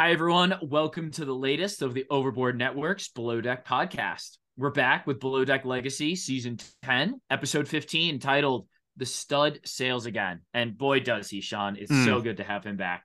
Hi, 0.00 0.12
everyone. 0.12 0.54
Welcome 0.62 1.10
to 1.10 1.26
the 1.26 1.34
latest 1.34 1.82
of 1.82 1.92
the 1.92 2.06
Overboard 2.08 2.56
Network's 2.56 3.08
Below 3.08 3.42
Deck 3.42 3.66
podcast. 3.66 4.38
We're 4.56 4.70
back 4.70 5.06
with 5.06 5.20
Below 5.20 5.44
Deck 5.44 5.66
Legacy, 5.66 6.16
Season 6.16 6.56
10, 6.84 7.20
Episode 7.28 7.68
15, 7.68 8.18
titled 8.18 8.66
The 8.96 9.04
Stud 9.04 9.60
Sails 9.66 10.06
Again. 10.06 10.40
And 10.54 10.78
boy, 10.78 11.00
does 11.00 11.28
he, 11.28 11.42
Sean. 11.42 11.76
It's 11.78 11.94
so 12.06 12.22
good 12.22 12.38
to 12.38 12.44
have 12.44 12.64
him 12.64 12.78
back. 12.78 13.04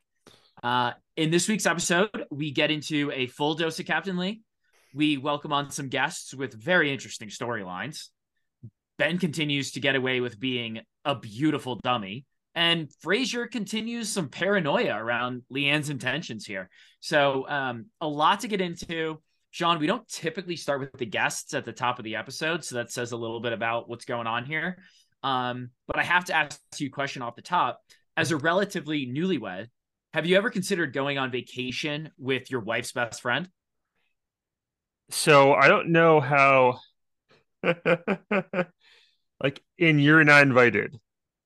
Uh, 0.63 0.93
in 1.17 1.31
this 1.31 1.49
week's 1.49 1.65
episode, 1.65 2.27
we 2.31 2.51
get 2.51 2.71
into 2.71 3.11
a 3.13 3.27
full 3.27 3.55
dose 3.55 3.77
of 3.77 3.85
Captain 3.85 4.15
Lee. 4.15 4.43
We 4.93 5.17
welcome 5.17 5.51
on 5.51 5.71
some 5.71 5.89
guests 5.89 6.33
with 6.33 6.53
very 6.53 6.93
interesting 6.93 7.27
storylines. 7.27 8.07
Ben 8.97 9.17
continues 9.17 9.73
to 9.73 9.81
get 9.81 9.97
away 9.97 10.21
with 10.21 10.39
being 10.39 10.79
a 11.03 11.15
beautiful 11.15 11.75
dummy. 11.75 12.23
And 12.55 12.89
Fraser 13.01 13.47
continues 13.47 14.09
some 14.09 14.29
paranoia 14.29 14.95
around 14.95 15.43
Leanne's 15.51 15.89
intentions 15.89 16.45
here. 16.45 16.69
So, 17.01 17.47
um, 17.49 17.87
a 17.99 18.07
lot 18.07 18.39
to 18.41 18.47
get 18.47 18.61
into. 18.61 19.21
Sean, 19.51 19.79
we 19.79 19.87
don't 19.87 20.07
typically 20.07 20.55
start 20.55 20.79
with 20.79 20.93
the 20.93 21.05
guests 21.05 21.53
at 21.53 21.65
the 21.65 21.73
top 21.73 21.99
of 21.99 22.05
the 22.05 22.15
episode. 22.15 22.63
So, 22.63 22.75
that 22.75 22.91
says 22.91 23.11
a 23.11 23.17
little 23.17 23.41
bit 23.41 23.53
about 23.53 23.89
what's 23.89 24.05
going 24.05 24.27
on 24.27 24.45
here. 24.45 24.77
Um, 25.21 25.71
but 25.87 25.97
I 25.97 26.03
have 26.03 26.25
to 26.25 26.33
ask 26.33 26.61
you 26.77 26.87
a 26.87 26.91
question 26.91 27.21
off 27.21 27.35
the 27.35 27.41
top. 27.41 27.81
As 28.15 28.31
a 28.31 28.37
relatively 28.37 29.05
newlywed, 29.05 29.67
have 30.13 30.25
you 30.25 30.37
ever 30.37 30.49
considered 30.49 30.93
going 30.93 31.17
on 31.17 31.31
vacation 31.31 32.09
with 32.17 32.49
your 32.49 32.61
wife's 32.61 32.93
best 32.93 33.21
friend? 33.21 33.49
So 35.09 35.53
I 35.53 35.67
don't 35.67 35.89
know 35.89 36.21
how 36.21 36.79
like 39.43 39.61
in 39.77 39.99
you're 39.99 40.23
not 40.23 40.43
invited. 40.43 40.97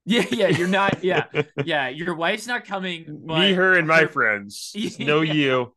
Yeah, 0.05 0.25
yeah, 0.31 0.47
you're 0.47 0.67
not. 0.67 1.03
Yeah, 1.03 1.25
yeah, 1.64 1.89
your 1.89 2.16
wife's 2.16 2.47
not 2.47 2.66
coming. 2.66 3.05
But 3.25 3.39
Me, 3.39 3.53
her, 3.53 3.78
and 3.78 3.88
my 3.88 4.05
friends. 4.05 4.72
Yeah. 4.75 5.05
Know 5.05 5.22
you. 5.22 5.75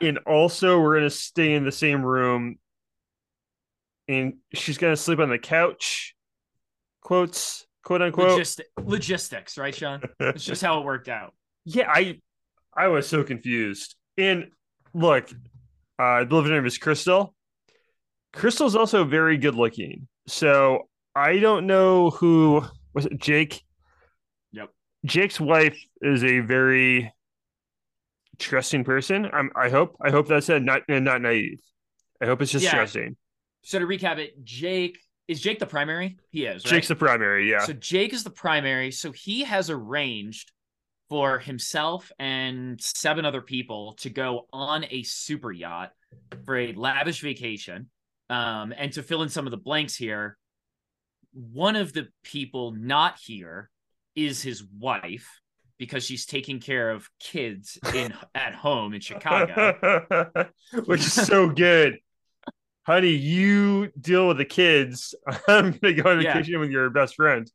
And 0.00 0.18
also 0.26 0.80
we're 0.80 0.96
gonna 0.96 1.10
stay 1.10 1.54
in 1.54 1.64
the 1.64 1.72
same 1.72 2.02
room. 2.02 2.58
And 4.08 4.34
she's 4.52 4.78
gonna 4.78 4.96
sleep 4.96 5.18
on 5.18 5.30
the 5.30 5.38
couch. 5.38 6.14
Quotes, 7.00 7.66
quote 7.82 8.02
unquote. 8.02 8.40
Logist- 8.40 8.60
logistics, 8.82 9.56
right, 9.58 9.74
Sean? 9.74 10.02
It's 10.20 10.44
just 10.44 10.62
how 10.62 10.80
it 10.80 10.84
worked 10.84 11.08
out. 11.08 11.34
yeah, 11.64 11.88
I 11.90 12.20
I 12.76 12.88
was 12.88 13.08
so 13.08 13.24
confused. 13.24 13.96
And 14.18 14.50
look, 14.92 15.30
uh, 15.98 16.02
I 16.02 16.24
believe 16.24 16.46
her 16.46 16.52
name 16.52 16.66
is 16.66 16.78
Crystal. 16.78 17.34
Crystal's 18.32 18.76
also 18.76 19.04
very 19.04 19.38
good 19.38 19.54
looking. 19.54 20.08
So 20.26 20.88
I 21.14 21.38
don't 21.38 21.66
know 21.66 22.10
who 22.10 22.64
was 22.96 23.04
it 23.06 23.18
Jake? 23.18 23.62
Yep. 24.52 24.70
Jake's 25.04 25.38
wife 25.38 25.78
is 26.00 26.24
a 26.24 26.40
very 26.40 27.12
trusting 28.38 28.84
person. 28.84 29.28
I'm 29.32 29.50
I 29.54 29.68
hope. 29.68 29.96
I 30.00 30.10
hope 30.10 30.26
that's 30.26 30.48
it, 30.48 30.62
not 30.62 30.82
and 30.88 31.04
not 31.04 31.20
naive. 31.20 31.60
I 32.20 32.26
hope 32.26 32.40
it's 32.40 32.50
just 32.50 32.64
Yeah. 32.64 32.72
trusting. 32.74 33.16
So 33.62 33.78
to 33.78 33.86
recap 33.86 34.18
it, 34.18 34.42
Jake 34.42 34.98
is 35.28 35.40
Jake 35.40 35.58
the 35.58 35.66
primary? 35.66 36.18
He 36.30 36.46
is, 36.46 36.64
right? 36.64 36.70
Jake's 36.70 36.88
the 36.88 36.96
primary, 36.96 37.50
yeah. 37.50 37.66
So 37.66 37.74
Jake 37.74 38.14
is 38.14 38.24
the 38.24 38.30
primary. 38.30 38.90
So 38.92 39.12
he 39.12 39.44
has 39.44 39.68
arranged 39.68 40.52
for 41.10 41.38
himself 41.38 42.10
and 42.18 42.80
seven 42.80 43.24
other 43.26 43.42
people 43.42 43.94
to 43.94 44.08
go 44.08 44.46
on 44.52 44.86
a 44.90 45.02
super 45.02 45.52
yacht 45.52 45.92
for 46.46 46.56
a 46.56 46.72
lavish 46.72 47.20
vacation. 47.20 47.90
Um, 48.30 48.72
and 48.76 48.92
to 48.94 49.02
fill 49.02 49.22
in 49.22 49.28
some 49.28 49.46
of 49.46 49.50
the 49.50 49.56
blanks 49.56 49.94
here, 49.94 50.38
one 51.36 51.76
of 51.76 51.92
the 51.92 52.08
people 52.24 52.72
not 52.72 53.18
here 53.22 53.70
is 54.14 54.42
his 54.42 54.64
wife 54.78 55.28
because 55.78 56.02
she's 56.04 56.24
taking 56.24 56.58
care 56.60 56.90
of 56.90 57.08
kids 57.20 57.78
in 57.94 58.14
at 58.34 58.54
home 58.54 58.94
in 58.94 59.00
Chicago. 59.00 60.24
Which 60.86 61.00
is 61.00 61.12
so 61.12 61.50
good. 61.50 61.98
Honey, 62.86 63.10
you 63.10 63.90
deal 64.00 64.28
with 64.28 64.38
the 64.38 64.44
kids. 64.46 65.14
I'm 65.48 65.72
gonna 65.72 65.92
go 65.94 66.10
on 66.10 66.20
Yeah. 66.22 66.32
vacation 66.34 66.60
with 66.60 66.70
your 66.70 66.88
best 66.88 67.16
friend. 67.16 67.50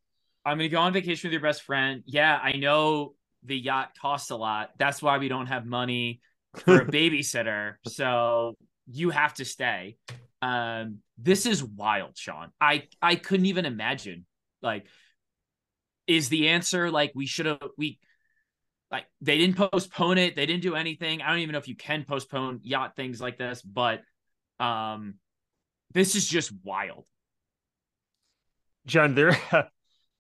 I'm 0.46 0.58
gonna 0.58 0.70
go 0.70 0.80
on 0.82 0.94
vacation 0.94 1.30
with 1.30 1.34
your 1.34 1.42
best 1.42 1.64
friend. 1.64 2.04
Yeah, 2.06 2.38
I 2.42 2.54
know 2.54 3.16
the 3.44 3.58
yacht 3.58 3.92
costs 4.00 4.30
a 4.30 4.36
lot. 4.36 4.72
That's 4.78 5.02
why 5.02 5.18
we 5.18 5.28
don't 5.28 5.48
have 5.48 5.66
money 5.66 6.22
for 6.58 6.82
a 6.82 6.86
babysitter. 6.86 7.76
So 7.88 8.56
you 8.88 9.10
have 9.10 9.34
to 9.36 9.46
stay. 9.46 9.98
Um, 10.42 11.00
this 11.18 11.46
is 11.46 11.64
wild, 11.64 12.18
Sean. 12.18 12.52
I 12.60 12.88
I 13.02 13.16
couldn't 13.16 13.46
even 13.46 13.66
imagine. 13.66 14.26
Like, 14.62 14.88
is 16.08 16.30
the 16.30 16.50
answer 16.50 16.92
like 16.92 17.12
we 17.16 17.26
should 17.26 17.46
have 17.46 17.60
we 17.78 18.00
like 18.92 19.06
they 19.22 19.38
didn't 19.38 19.56
postpone 19.56 20.18
it, 20.18 20.36
they 20.36 20.46
didn't 20.46 20.64
do 20.64 20.76
anything. 20.76 21.22
I 21.22 21.30
don't 21.30 21.40
even 21.40 21.54
know 21.54 21.60
if 21.60 21.68
you 21.68 21.76
can 21.76 22.04
postpone 22.04 22.62
yacht 22.64 22.96
things 22.96 23.22
like 23.22 23.38
this, 23.38 23.62
but 23.62 24.02
um 24.60 25.16
this 25.94 26.16
is 26.16 26.28
just 26.28 26.52
wild. 26.64 27.06
John, 28.86 29.16
there 29.16 29.38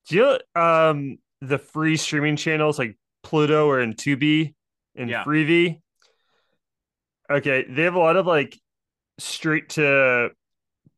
do 0.07 0.15
you 0.15 0.61
um 0.61 1.17
the 1.41 1.57
free 1.57 1.97
streaming 1.97 2.35
channels 2.35 2.77
like 2.77 2.97
Pluto 3.23 3.67
or 3.67 3.81
in 3.81 3.93
Tubi 3.93 4.53
and 4.95 5.09
Yeah. 5.09 5.23
Freevee? 5.23 5.81
Okay, 7.29 7.65
they 7.69 7.83
have 7.83 7.95
a 7.95 7.99
lot 7.99 8.17
of 8.17 8.27
like 8.27 8.59
straight 9.23 9.69
to 9.69 10.29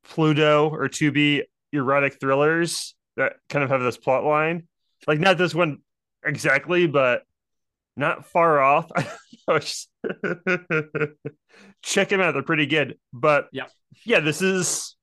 Pluto 0.03 0.69
or 0.69 0.89
Tubi 0.89 1.43
erotic 1.71 2.19
thrillers 2.19 2.95
that 3.17 3.33
kind 3.49 3.63
of 3.63 3.69
have 3.69 3.81
this 3.81 3.97
plot 3.97 4.23
line. 4.23 4.67
Like 5.07 5.19
not 5.19 5.37
this 5.37 5.53
one 5.55 5.79
exactly, 6.25 6.87
but 6.87 7.23
not 7.95 8.25
far 8.25 8.59
off. 8.61 8.89
Check 11.81 12.09
them 12.09 12.21
out; 12.21 12.33
they're 12.33 12.43
pretty 12.43 12.65
good. 12.65 12.97
But 13.11 13.47
Yeah. 13.51 13.67
yeah, 14.05 14.19
this 14.19 14.41
is 14.41 14.95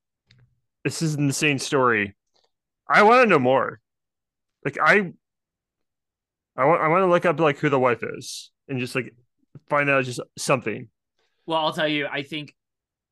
this 0.84 1.02
is 1.02 1.14
an 1.14 1.24
insane 1.24 1.58
story. 1.58 2.16
I 2.88 3.02
want 3.02 3.22
to 3.22 3.28
know 3.28 3.38
more. 3.38 3.80
Like 4.64 4.78
I, 4.82 5.12
I 6.56 6.64
want 6.64 6.82
I 6.82 6.88
want 6.88 7.02
to 7.02 7.06
look 7.06 7.24
up 7.26 7.38
like 7.38 7.58
who 7.58 7.68
the 7.68 7.78
wife 7.78 8.02
is 8.02 8.50
and 8.68 8.80
just 8.80 8.94
like 8.94 9.14
find 9.68 9.88
out 9.90 10.04
just 10.04 10.20
something. 10.38 10.88
Well, 11.46 11.58
I'll 11.58 11.72
tell 11.72 11.88
you, 11.88 12.06
I 12.06 12.22
think 12.22 12.54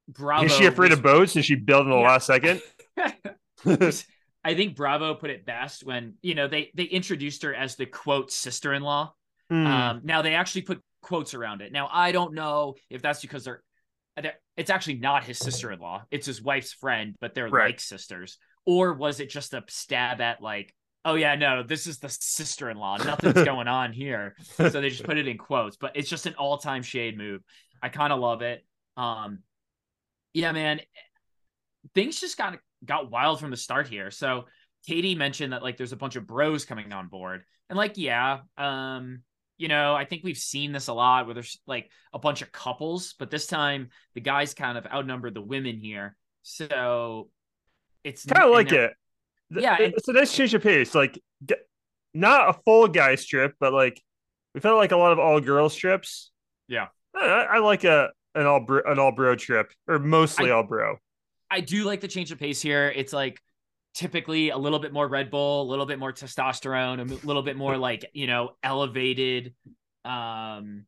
Bravo 0.09 0.45
is 0.47 0.53
she 0.57 0.67
afraid 0.67 0.91
was- 0.91 0.99
of 0.99 1.05
boats 1.05 1.37
and 1.37 1.45
she 1.45 1.55
bailed 1.55 1.85
in 1.87 1.91
the 1.91 1.99
Yeah. 1.99 2.09
last 2.09 2.27
second? 2.27 2.63
I 4.45 4.55
think 4.55 4.77
Bravo 4.77 5.15
put 5.15 5.31
it 5.31 5.45
best 5.45 5.85
when 5.85 6.15
you 6.23 6.35
know 6.35 6.49
they 6.49 6.71
they 6.75 6.85
introduced 6.85 7.43
her 7.43 7.55
as 7.55 7.77
the 7.77 7.87
quote 7.87 8.31
sister-in-law. 8.33 9.13
Hmm. 9.51 9.67
Um, 9.67 10.01
now 10.05 10.23
they 10.23 10.35
actually 10.35 10.63
put 10.63 10.81
quotes 11.03 11.35
around 11.35 11.61
it. 11.63 11.73
Now 11.73 11.89
I 11.93 12.13
don't 12.13 12.35
know 12.35 12.75
if 12.91 13.03
that's 13.03 13.21
because 13.21 13.45
they're, 13.45 13.63
they're 14.21 14.35
it's 14.57 14.71
actually 14.71 14.97
not 14.99 15.25
his 15.25 15.39
sister-in-law; 15.39 16.05
it's 16.11 16.27
his 16.27 16.43
wife's 16.43 16.73
friend, 16.73 17.15
but 17.21 17.35
they're 17.35 17.49
Right. 17.49 17.67
like 17.71 17.81
sisters. 17.81 18.39
Or 18.65 18.93
was 18.95 19.21
it 19.21 19.31
just 19.31 19.55
a 19.55 19.65
stab 19.69 20.21
at 20.21 20.43
like, 20.43 20.75
oh 21.05 21.15
yeah, 21.15 21.35
no, 21.35 21.63
this 21.63 21.87
is 21.87 21.99
the 21.99 22.09
sister-in-law. 22.09 22.99
Nothing's 22.99 23.45
going 23.45 23.67
on 23.69 23.93
here. 23.93 24.37
So 24.57 24.69
they 24.69 24.91
just 24.91 25.05
put 25.05 25.17
it 25.19 25.27
in 25.27 25.39
quotes, 25.39 25.77
but 25.77 25.93
it's 25.97 26.09
just 26.11 26.27
an 26.27 26.35
all-time 26.35 26.83
shade 26.83 27.17
move. 27.17 27.43
I 27.83 27.89
kind 27.89 28.13
of 28.13 28.21
love 28.21 28.43
it. 28.43 28.65
Um, 28.97 29.39
yeah, 30.33 30.53
man, 30.53 30.81
things 31.95 32.21
just 32.21 32.37
got 32.37 32.59
got 32.85 33.11
wild 33.11 33.41
from 33.41 33.51
the 33.51 33.57
start 33.57 33.89
here. 33.89 34.11
So 34.11 34.47
Katie 34.87 35.15
mentioned 35.15 35.53
that 35.53 35.63
like 35.63 35.77
there's 35.77 35.93
a 35.93 35.97
bunch 35.97 36.17
of 36.17 36.27
bros 36.27 36.65
coming 36.65 36.93
on 36.93 37.09
board, 37.09 37.43
and 37.69 37.77
like 37.77 37.97
yeah, 37.97 38.41
um, 38.57 39.23
you 39.57 39.69
know, 39.69 39.95
I 39.95 40.05
think 40.05 40.23
we've 40.25 40.39
seen 40.39 40.73
this 40.73 40.89
a 40.89 40.93
lot 40.93 41.27
where 41.27 41.35
there's 41.35 41.59
like 41.67 41.91
a 42.13 42.19
bunch 42.19 42.43
of 42.43 42.53
couples, 42.53 43.15
but 43.19 43.31
this 43.31 43.47
time 43.47 43.89
the 44.15 44.21
guys 44.21 44.55
kind 44.55 44.79
of 44.79 44.87
outnumbered 44.87 45.35
the 45.35 45.43
women 45.43 45.77
here. 45.79 46.17
So 46.43 47.29
it's 48.05 48.25
kind 48.25 48.45
of 48.45 48.53
like 48.53 48.73
it. 48.73 48.93
Yeah, 49.51 49.77
and- 49.81 49.95
it's 49.95 50.09
a 50.09 50.13
nice 50.13 50.35
change 50.35 50.55
of 50.55 50.63
pace. 50.63 50.95
Like, 50.95 51.19
not 52.15 52.51
a 52.51 52.61
full 52.65 52.89
guy 52.89 53.17
strip, 53.17 53.55
but 53.59 53.73
like 53.73 54.01
we 54.55 54.61
felt 54.61 54.77
like 54.77 54.93
a 54.93 54.97
lot 54.97 55.13
of 55.13 55.19
all 55.19 55.41
girls 55.41 55.75
trips. 55.75 56.31
Yeah. 56.69 56.87
I 57.15 57.47
I 57.51 57.59
like 57.59 57.85
a 57.85 58.11
an 58.35 58.47
all 58.47 58.61
bro, 58.61 58.83
an 58.87 58.99
all 58.99 59.13
bro 59.13 59.35
trip 59.35 59.73
or 59.87 59.99
mostly 59.99 60.51
I- 60.51 60.55
all 60.55 60.63
bro. 60.65 60.97
I 61.51 61.61
do 61.61 61.85
like 61.85 62.01
the 62.01 62.09
change 62.09 62.31
of 62.31 62.39
pace 62.39 62.61
here. 62.61 62.93
It's 62.95 63.13
like 63.13 63.41
typically 63.95 64.51
a 64.51 64.59
little 64.59 64.79
bit 64.79 64.93
more 64.93 65.09
Red 65.09 65.31
Bull, 65.31 65.63
a 65.63 65.69
little 65.69 65.87
bit 65.87 65.99
more 65.99 66.13
testosterone, 66.13 67.01
a 67.01 67.27
little 67.27 67.43
bit 67.43 67.57
more 67.57 67.77
like, 67.79 68.05
you 68.13 68.27
know, 68.27 68.51
elevated 68.63 69.55
um 70.05 70.85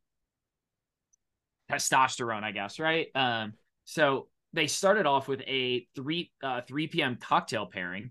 testosterone, 1.70 2.42
I 2.42 2.52
guess, 2.52 2.78
right? 2.78 3.08
Um 3.14 3.54
so 3.84 4.28
they 4.52 4.66
started 4.66 5.06
off 5.06 5.28
with 5.28 5.40
a 5.46 5.86
3 5.96 6.30
uh 6.42 6.60
3 6.66 6.86
p.m. 6.88 7.16
cocktail 7.16 7.66
pairing. 7.66 8.10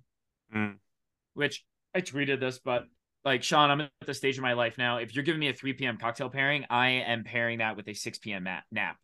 Mm. 0.54 0.78
Which 1.36 1.64
I 1.94 2.02
tweeted 2.02 2.40
this, 2.40 2.60
but 2.60 2.86
like 3.26 3.44
Sean, 3.44 3.70
I'm 3.70 3.82
at 3.82 3.92
the 4.06 4.14
stage 4.14 4.38
of 4.38 4.42
my 4.42 4.54
life 4.54 4.78
now. 4.78 4.98
If 4.98 5.14
you're 5.14 5.24
giving 5.24 5.40
me 5.40 5.50
a 5.50 5.54
3 5.54 5.74
p.m. 5.74 5.98
cocktail 5.98 6.30
pairing, 6.30 6.66
I 6.70 6.90
am 6.90 7.24
pairing 7.24 7.60
that 7.60 7.78
with 7.78 7.88
a 7.88 7.94
6 7.94 8.18
p.m. 8.20 8.48
nap. 8.72 8.98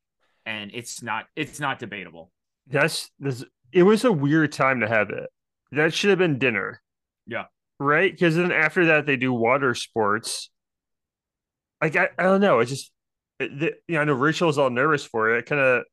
And 0.46 0.72
it's 0.74 1.02
not 1.02 1.26
it's 1.36 1.60
not 1.60 1.80
debatable. 1.80 2.32
That's 2.68 3.10
this 3.20 3.44
it 3.72 3.84
was 3.84 4.04
a 4.04 4.12
weird 4.12 4.52
time 4.52 4.80
to 4.82 4.88
have 4.88 5.10
it. 5.10 5.30
That 5.72 5.94
should 5.94 6.12
have 6.12 6.20
been 6.20 6.40
dinner. 6.40 6.82
Yeah. 7.28 7.46
Right? 7.80 8.12
Because 8.12 8.36
then 8.36 8.52
after 8.52 8.86
that 8.88 9.06
they 9.06 9.18
do 9.18 9.34
water 9.34 9.74
sports. 9.76 10.50
Like 11.82 11.96
I, 11.96 12.10
I 12.18 12.24
don't 12.24 12.42
know. 12.42 12.60
It 12.60 12.66
just 12.66 12.92
it, 13.40 13.60
the, 13.60 13.74
you 13.88 13.96
know, 13.96 14.02
I 14.02 14.04
know 14.06 14.14
Rachel 14.14 14.48
was 14.48 14.58
all 14.58 14.70
nervous 14.70 15.04
for 15.06 15.36
it. 15.36 15.40
it 15.40 15.46
kind 15.46 15.62
of 15.62 15.84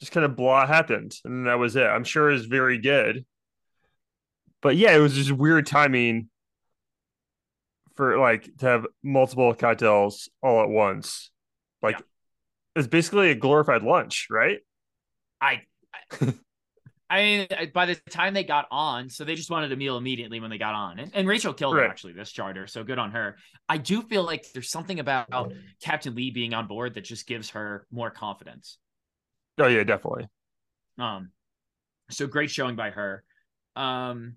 just 0.00 0.12
kind 0.12 0.24
of 0.24 0.34
blah 0.36 0.66
happened. 0.66 1.14
And 1.24 1.46
that 1.46 1.58
was 1.58 1.76
it. 1.76 1.84
I'm 1.84 2.04
sure 2.04 2.30
it 2.30 2.34
was 2.34 2.46
very 2.46 2.78
good. 2.78 3.24
But 4.62 4.76
yeah, 4.76 4.94
it 4.94 4.98
was 5.00 5.14
just 5.14 5.30
weird 5.30 5.66
timing 5.66 6.28
for 7.94 8.18
like 8.18 8.48
to 8.58 8.66
have 8.66 8.86
multiple 9.02 9.54
cocktails 9.54 10.28
all 10.42 10.62
at 10.62 10.68
once. 10.68 11.30
Like 11.82 11.96
Yeah. 11.98 12.04
It's 12.76 12.86
basically 12.88 13.30
a 13.30 13.34
glorified 13.34 13.82
lunch, 13.82 14.28
right? 14.30 14.58
I, 15.40 15.62
I, 16.20 16.34
I 17.08 17.22
mean, 17.22 17.48
by 17.74 17.86
the 17.86 17.96
time 18.10 18.34
they 18.34 18.44
got 18.44 18.66
on, 18.70 19.08
so 19.10 19.24
they 19.24 19.34
just 19.34 19.50
wanted 19.50 19.72
a 19.72 19.76
meal 19.76 19.96
immediately 19.96 20.38
when 20.38 20.50
they 20.50 20.58
got 20.58 20.74
on, 20.74 20.98
and, 21.00 21.10
and 21.12 21.26
Rachel 21.26 21.52
killed 21.52 21.74
it 21.74 21.78
Right. 21.78 21.90
actually 21.90 22.12
this 22.12 22.30
charter, 22.30 22.66
so 22.68 22.84
good 22.84 22.98
on 22.98 23.10
her. 23.12 23.36
I 23.68 23.78
do 23.78 24.02
feel 24.02 24.22
like 24.22 24.46
there's 24.52 24.70
something 24.70 25.00
about 25.00 25.52
Captain 25.82 26.14
Lee 26.14 26.30
being 26.30 26.54
on 26.54 26.68
board 26.68 26.94
that 26.94 27.04
just 27.04 27.26
gives 27.26 27.50
her 27.50 27.86
more 27.90 28.10
confidence. 28.10 28.78
Oh 29.58 29.66
yeah, 29.66 29.82
definitely. 29.82 30.28
Um, 30.98 31.30
so 32.10 32.26
great 32.26 32.50
showing 32.50 32.76
by 32.76 32.90
her. 32.90 33.24
Um, 33.74 34.36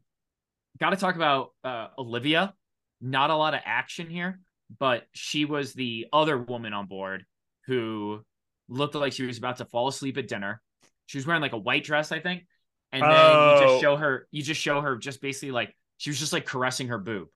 got 0.80 0.90
to 0.92 0.96
talk 0.96 1.16
about 1.16 1.52
uh, 1.64 1.90
Olivia. 1.98 2.54
Not 3.02 3.30
a 3.30 3.36
lot 3.36 3.54
of 3.54 3.60
action 3.66 4.10
here, 4.10 4.40
but 4.80 5.04
she 5.14 5.46
was 5.46 5.74
the 5.74 6.08
other 6.12 6.38
woman 6.38 6.74
on 6.74 6.88
board 6.88 7.26
who 7.68 8.24
looked 8.70 8.96
like 8.96 9.14
she 9.14 9.26
was 9.26 9.38
about 9.38 9.58
to 9.58 9.66
fall 9.66 9.88
asleep 9.88 10.18
at 10.18 10.28
dinner. 10.28 10.62
She 11.06 11.18
was 11.18 11.28
wearing 11.28 11.42
like 11.42 11.54
a 11.54 11.58
white 11.58 11.84
dress, 11.84 12.12
I 12.12 12.20
think, 12.20 12.46
and 12.92 13.02
then 13.02 13.10
you 13.10 13.16
Oh. 13.16 13.60
just 13.68 13.82
show 13.82 13.96
her. 13.98 14.28
You 14.32 14.42
just 14.44 14.62
show 14.62 14.82
her 14.82 14.96
just 14.98 15.22
basically 15.22 15.52
like 15.52 15.76
she 15.98 16.10
was 16.10 16.20
just 16.20 16.34
like 16.34 16.46
caressing 16.46 16.88
her 16.90 16.98
boob. 16.98 17.28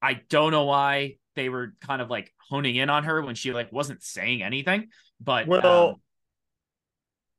I 0.00 0.14
don't 0.28 0.50
know 0.52 0.64
why 0.64 1.16
they 1.36 1.48
were 1.48 1.74
kind 1.80 2.02
of 2.02 2.10
like 2.10 2.32
honing 2.50 2.76
in 2.76 2.90
on 2.90 3.04
her 3.04 3.22
when 3.22 3.34
she 3.34 3.52
like 3.52 3.72
wasn't 3.72 4.02
saying 4.02 4.42
anything, 4.42 4.88
but 5.20 5.46
Well, 5.46 5.88
um, 5.88 5.94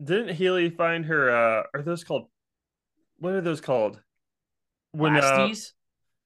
Didn't 0.03 0.35
Haley 0.35 0.69
find 0.69 1.05
her? 1.05 1.29
uh 1.29 1.63
Are 1.73 1.81
those 1.81 2.03
called? 2.03 2.29
What 3.17 3.33
are 3.33 3.41
those 3.41 3.61
called? 3.61 4.01
When 4.91 5.15
uh, 5.15 5.21
plasties. 5.21 5.71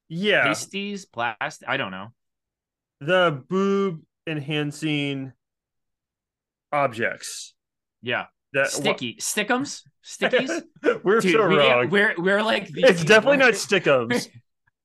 yeah, 0.09 0.43
pasties, 0.43 1.05
plast. 1.05 1.63
I 1.67 1.77
don't 1.77 1.91
know. 1.91 2.07
the 3.01 3.43
boob 3.49 4.01
enhancing 4.25 5.31
objects. 6.71 7.53
Yeah, 8.01 8.25
That 8.53 8.69
sticky 8.69 9.15
stickums, 9.15 9.81
stickies. 10.05 10.61
we're 11.03 11.19
Dude, 11.21 11.33
so 11.33 11.47
we, 11.47 11.57
wrong. 11.57 11.89
we're 11.89 12.13
we're 12.17 12.43
like 12.43 12.67
the, 12.67 12.83
it's 12.83 13.03
definitely 13.03 13.37
not 13.37 13.53
stickums. 13.55 14.27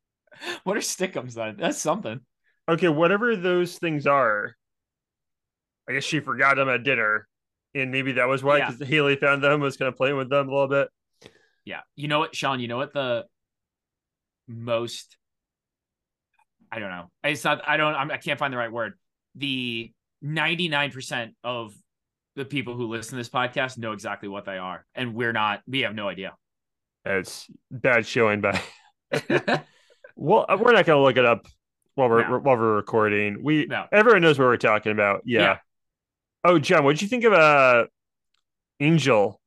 what 0.64 0.76
are 0.76 0.80
stickums 0.80 1.34
then? 1.34 1.56
That's 1.58 1.78
something. 1.78 2.20
okay, 2.68 2.88
whatever 2.88 3.36
those 3.36 3.76
things 3.78 4.06
are. 4.06 4.54
I 5.88 5.92
guess 5.94 6.04
she 6.04 6.20
forgot 6.20 6.56
them 6.56 6.68
at 6.68 6.84
dinner, 6.84 7.26
and 7.74 7.90
maybe 7.90 8.12
that 8.12 8.28
was 8.28 8.42
why 8.42 8.58
Yeah. 8.58 8.70
because 8.70 8.88
Haley 8.88 9.16
found 9.16 9.42
them 9.42 9.60
was 9.60 9.76
kind 9.76 9.88
of 9.88 9.96
playing 9.96 10.16
with 10.16 10.30
them 10.30 10.48
a 10.48 10.52
little 10.52 10.68
bit. 10.68 10.88
Yeah, 11.64 11.80
you 11.96 12.08
know 12.08 12.18
what, 12.20 12.34
Sean? 12.34 12.60
You 12.60 12.68
know 12.68 12.76
what 12.76 12.92
the 12.92 13.24
most? 14.48 15.16
I 16.70 16.78
don't 16.78 16.90
know. 16.90 17.10
It's 17.24 17.44
not. 17.44 17.68
I 17.68 17.76
don't. 17.76 17.94
I'm, 17.94 18.10
I 18.10 18.16
can't 18.16 18.38
find 18.38 18.52
the 18.52 18.56
right 18.56 18.72
word. 18.72 18.94
The 19.34 19.92
ninety 20.22 20.68
nine 20.68 20.90
percent 20.90 21.34
of 21.44 21.74
the 22.36 22.44
people 22.44 22.74
who 22.74 22.86
listen 22.86 23.10
to 23.10 23.16
this 23.16 23.28
podcast 23.28 23.76
know 23.76 23.92
exactly 23.92 24.28
what 24.28 24.44
they 24.46 24.56
are, 24.56 24.86
and 24.94 25.14
we're 25.14 25.32
not. 25.32 25.60
We 25.66 25.80
have 25.80 25.94
no 25.94 26.08
idea. 26.08 26.34
It's 27.04 27.46
bad 27.70 28.06
showing 28.06 28.40
by. 28.40 28.60
well, 30.16 30.46
uh, 30.48 30.56
we're 30.58 30.72
not 30.72 30.86
going 30.86 30.98
to 30.98 31.02
look 31.02 31.16
it 31.16 31.26
up 31.26 31.46
while 31.94 32.08
we're 32.08 32.26
No. 32.28 32.38
while 32.38 32.56
we're 32.56 32.76
recording. 32.76 33.42
We 33.42 33.66
No. 33.66 33.86
everyone 33.92 34.22
knows 34.22 34.38
what 34.38 34.46
we're 34.46 34.56
talking 34.56 34.92
about. 34.92 35.22
Yeah. 35.24 35.40
Yeah. 35.40 35.56
Oh, 36.44 36.58
John, 36.58 36.84
what 36.84 36.92
did 36.92 37.02
you 37.02 37.08
think 37.08 37.24
of 37.24 37.32
uh 37.32 37.86
Angel? 38.80 39.40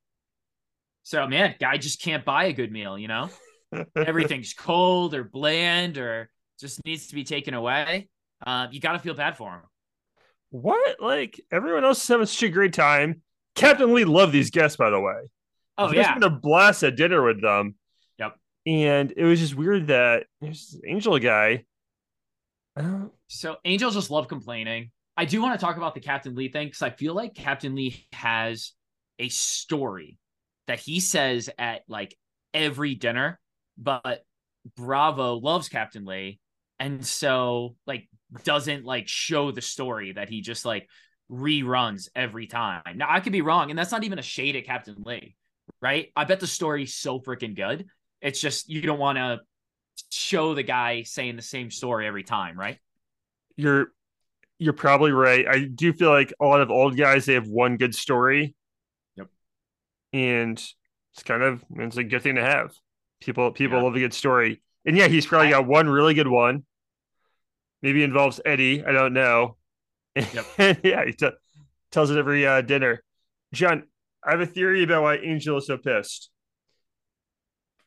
So 1.04 1.28
man, 1.28 1.56
guy 1.60 1.78
just 1.78 2.01
can't 2.01 2.25
buy 2.25 2.45
a 2.45 2.54
good 2.54 2.71
meal. 2.71 2.98
You 2.98 3.07
know. 3.07 3.30
everything's 3.95 4.54
cold 4.54 5.13
or 5.13 5.24
bland 5.24 5.98
or 5.98 6.30
just 6.60 6.83
needs 6.86 7.07
to 7.07 7.16
be 7.16 7.24
taken 7.24 7.54
away, 7.54 8.07
uh, 8.45 8.68
you 8.71 8.80
got 8.80 8.94
to 8.94 9.00
feel 9.00 9.13
bad 9.13 9.36
for 9.36 9.51
him. 9.51 9.62
What? 10.62 11.02
Like 11.02 11.40
everyone 11.52 11.84
else 11.84 12.02
is 12.02 12.07
having 12.07 12.25
such 12.25 12.44
a 12.44 12.50
great 12.50 12.74
time. 12.74 13.22
Captain 13.56 13.94
Lee 13.94 14.06
loved 14.06 14.31
these 14.31 14.50
guests, 14.50 14.78
by 14.78 14.90
the 14.90 15.00
way. 15.00 15.16
Oh 15.78 15.90
He 15.90 15.98
yeah, 15.98 16.07
having 16.07 16.24
a 16.24 16.30
blast 16.30 16.84
at 16.84 16.96
dinner 16.96 17.24
with 17.24 17.42
them. 17.42 17.75
Yep. 18.19 18.38
And 18.66 19.13
it 19.16 19.25
was 19.25 19.40
just 19.40 19.56
weird 19.56 19.88
that 19.88 20.25
there's 20.42 20.72
this 20.72 20.81
Angel 20.88 21.19
guy. 21.19 21.66
So 23.28 23.57
Angels 23.66 23.94
just 23.96 24.12
love 24.12 24.28
complaining. 24.28 24.92
I 25.18 25.25
do 25.25 25.42
want 25.42 25.57
to 25.57 25.66
talk 25.66 25.78
about 25.78 25.94
the 25.94 26.02
Captain 26.02 26.36
Lee 26.36 26.50
thing 26.50 26.68
because 26.68 26.81
I 26.81 26.90
feel 26.90 27.13
like 27.13 27.34
Captain 27.34 27.74
Lee 27.75 28.06
has 28.12 28.74
a 29.19 29.30
story 29.30 30.18
that 30.68 30.80
he 30.80 31.00
says 31.00 31.50
at 31.57 31.84
like 31.88 32.18
every 32.54 32.96
dinner, 32.96 33.40
but 33.78 34.24
Bravo 34.75 35.36
loves 35.36 35.69
Captain 35.69 36.06
Lee, 36.06 36.40
and 36.80 37.06
so 37.06 37.75
like 37.88 38.10
doesn't 38.44 38.86
like 38.86 39.07
show 39.07 39.51
the 39.51 39.62
story 39.62 40.13
that 40.13 40.30
he 40.30 40.42
just 40.42 40.66
like 40.66 40.88
reruns 41.31 42.10
every 42.16 42.48
time. 42.48 42.81
Now 42.95 43.07
I 43.10 43.19
could 43.19 43.33
be 43.33 43.42
wrong, 43.42 43.69
and 43.69 43.77
that's 43.77 43.92
not 43.92 44.04
even 44.04 44.19
a 44.19 44.24
shade 44.24 44.56
at 44.56 44.66
Captain 44.66 44.95
Lee, 45.06 45.36
right? 45.81 46.12
I 46.16 46.25
bet 46.25 46.39
the 46.39 46.48
story's 46.48 46.94
so 46.95 47.19
freaking 47.19 47.56
good. 47.56 47.86
It's 48.22 48.39
just 48.42 48.69
you 48.69 48.81
don't 48.81 49.00
want 49.00 49.18
to 49.18 49.39
show 50.10 50.54
the 50.54 50.63
guy 50.63 51.04
saying 51.04 51.36
the 51.36 51.42
same 51.42 51.69
story 51.72 52.07
every 52.07 52.24
time, 52.24 52.57
right? 52.57 52.77
you're 53.57 53.88
you're 54.59 54.73
probably 54.73 55.11
right. 55.11 55.47
I 55.47 55.66
do 55.66 55.94
feel 55.94 56.09
like 56.09 56.33
a 56.42 56.45
lot 56.45 56.59
of 56.61 56.69
old 56.69 56.97
guys 56.97 57.26
they 57.26 57.33
have 57.35 57.47
one 57.47 57.78
good 57.78 57.95
story. 57.95 58.54
Yep. 59.16 59.28
And 60.14 60.57
it's 61.14 61.23
kind 61.23 61.42
of 61.44 61.64
it's 61.78 61.97
a 61.97 62.04
good 62.04 62.21
thing 62.21 62.35
to 62.35 62.42
have. 62.44 62.71
People 63.21 63.52
people 63.52 63.78
Yeah. 63.78 63.83
love 63.83 63.95
a 63.95 63.99
good 63.99 64.14
story. 64.14 64.61
And 64.85 64.97
yeah, 64.97 65.07
he's 65.07 65.26
probably 65.26 65.47
I- 65.47 65.52
got 65.52 65.68
one 65.68 65.88
really 65.90 66.14
good 66.14 66.28
one. 66.28 66.66
Maybe 67.85 68.01
involves 68.01 68.42
Eddie. 68.44 68.83
I 68.83 68.92
don't 68.92 69.13
know. 69.13 69.57
Yep. 70.15 70.45
yeah, 70.83 71.06
he 71.06 71.13
t- 71.13 71.30
tells 71.92 72.09
it 72.09 72.18
every 72.18 72.47
uh, 72.47 72.61
dinner. 72.61 73.04
John, 73.54 73.83
I 74.23 74.31
have 74.31 74.39
a 74.39 74.47
theory 74.47 74.81
about 74.81 75.04
why 75.04 75.18
Angel 75.18 75.56
is 75.59 75.68
so 75.68 75.77
pissed. 75.77 76.31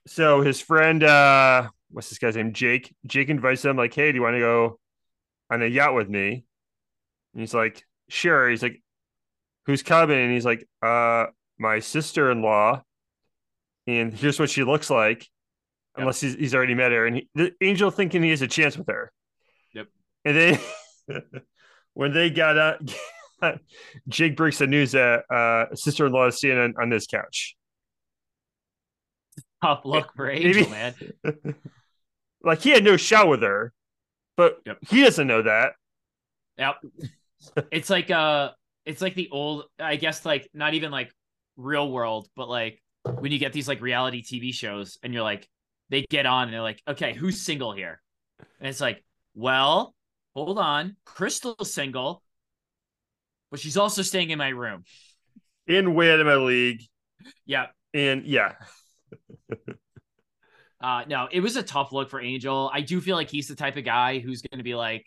So 0.06 0.40
his 0.42 0.60
friend, 0.60 1.02
uh, 1.02 1.68
what's 1.90 2.10
this 2.10 2.18
guy's 2.18 2.36
name? 2.36 2.52
Jake. 2.52 2.94
Jake 3.06 3.28
invites 3.28 3.64
him, 3.64 3.76
like, 3.76 3.92
hey, 3.92 4.12
do 4.12 4.16
you 4.16 4.22
want 4.22 4.36
to 4.36 4.40
go 4.40 4.78
on 5.50 5.62
a 5.62 5.66
yacht 5.66 5.96
with 5.96 6.08
me? 6.08 6.44
And 7.34 7.40
he's 7.40 7.52
like, 7.52 7.82
sure. 8.08 8.48
He's 8.48 8.62
like, 8.62 8.80
who's 9.66 9.82
coming? 9.82 10.16
And 10.16 10.32
he's 10.32 10.44
like, 10.44 10.64
uh, 10.80 11.26
my 11.58 11.80
sister 11.80 12.30
in 12.30 12.40
law. 12.40 12.82
And 13.88 14.14
here's 14.14 14.38
what 14.38 14.48
she 14.50 14.62
looks 14.62 14.90
like, 14.90 15.22
Yep. 15.96 16.02
unless 16.02 16.20
he's, 16.20 16.34
he's 16.36 16.54
already 16.54 16.74
met 16.74 16.92
her. 16.92 17.04
And 17.04 17.16
he, 17.16 17.28
the 17.34 17.52
angel 17.60 17.90
thinking 17.90 18.22
he 18.22 18.30
has 18.30 18.42
a 18.42 18.46
chance 18.46 18.78
with 18.78 18.86
her. 18.86 19.10
And 20.28 20.36
then 20.36 20.60
when 21.94 22.12
they 22.12 22.28
got 22.28 22.58
out, 22.58 22.94
Jake 24.08 24.36
breaks 24.36 24.58
the 24.58 24.66
news 24.66 24.92
that 24.92 25.22
uh, 25.32 25.74
sister 25.74 26.06
in 26.06 26.12
law 26.12 26.26
is 26.26 26.38
sitting 26.38 26.58
on, 26.58 26.74
on 26.78 26.90
this 26.90 27.06
couch. 27.06 27.56
Tough 29.62 29.80
look 29.86 30.12
for 30.14 30.28
Angel, 30.30 30.68
man. 30.68 30.94
like 32.42 32.60
he 32.60 32.70
had 32.70 32.84
no 32.84 32.98
shot 32.98 33.26
with 33.28 33.40
her, 33.40 33.72
but 34.36 34.58
Yep. 34.66 34.78
he 34.90 35.02
doesn't 35.02 35.26
know 35.26 35.40
that. 35.42 35.72
Yep. 36.58 36.76
It's 37.72 37.88
like 37.88 38.10
uh 38.10 38.50
it's 38.84 39.00
like 39.00 39.14
the 39.14 39.30
old 39.32 39.64
I 39.78 39.96
guess 39.96 40.26
like 40.26 40.46
not 40.52 40.74
even 40.74 40.90
like 40.90 41.10
real 41.56 41.90
world, 41.90 42.28
but 42.36 42.50
like 42.50 42.82
when 43.04 43.32
you 43.32 43.38
get 43.38 43.54
these 43.54 43.66
like 43.68 43.80
reality 43.80 44.22
TV 44.22 44.52
shows 44.52 44.98
and 45.02 45.14
you're 45.14 45.22
like 45.22 45.48
they 45.88 46.02
get 46.10 46.26
on 46.26 46.44
and 46.44 46.52
they're 46.52 46.60
like, 46.60 46.82
okay, 46.86 47.14
who's 47.14 47.40
single 47.40 47.72
here? 47.72 48.02
And 48.60 48.68
it's 48.68 48.80
like, 48.80 49.02
well, 49.34 49.94
hold 50.44 50.58
on. 50.58 50.96
Crystal's 51.04 51.72
single, 51.72 52.22
but 53.50 53.60
she's 53.60 53.76
also 53.76 54.02
staying 54.02 54.30
in 54.30 54.38
my 54.38 54.48
room. 54.48 54.84
In 55.66 55.94
way 55.94 56.12
out 56.12 56.20
of 56.20 56.26
my 56.26 56.36
league, 56.36 56.82
Yeah. 57.46 57.66
and 57.92 58.24
yeah, 58.24 58.54
Uh, 60.80 61.02
no, 61.08 61.28
it 61.30 61.40
was 61.40 61.56
a 61.56 61.62
tough 61.62 61.92
look 61.92 62.08
for 62.08 62.20
Angel. 62.20 62.70
I 62.72 62.82
do 62.82 63.00
feel 63.00 63.16
like 63.16 63.28
he's 63.30 63.48
the 63.48 63.56
type 63.56 63.76
of 63.76 63.84
guy 63.84 64.20
who's 64.20 64.42
going 64.42 64.58
to 64.58 64.64
be 64.64 64.76
like, 64.76 65.04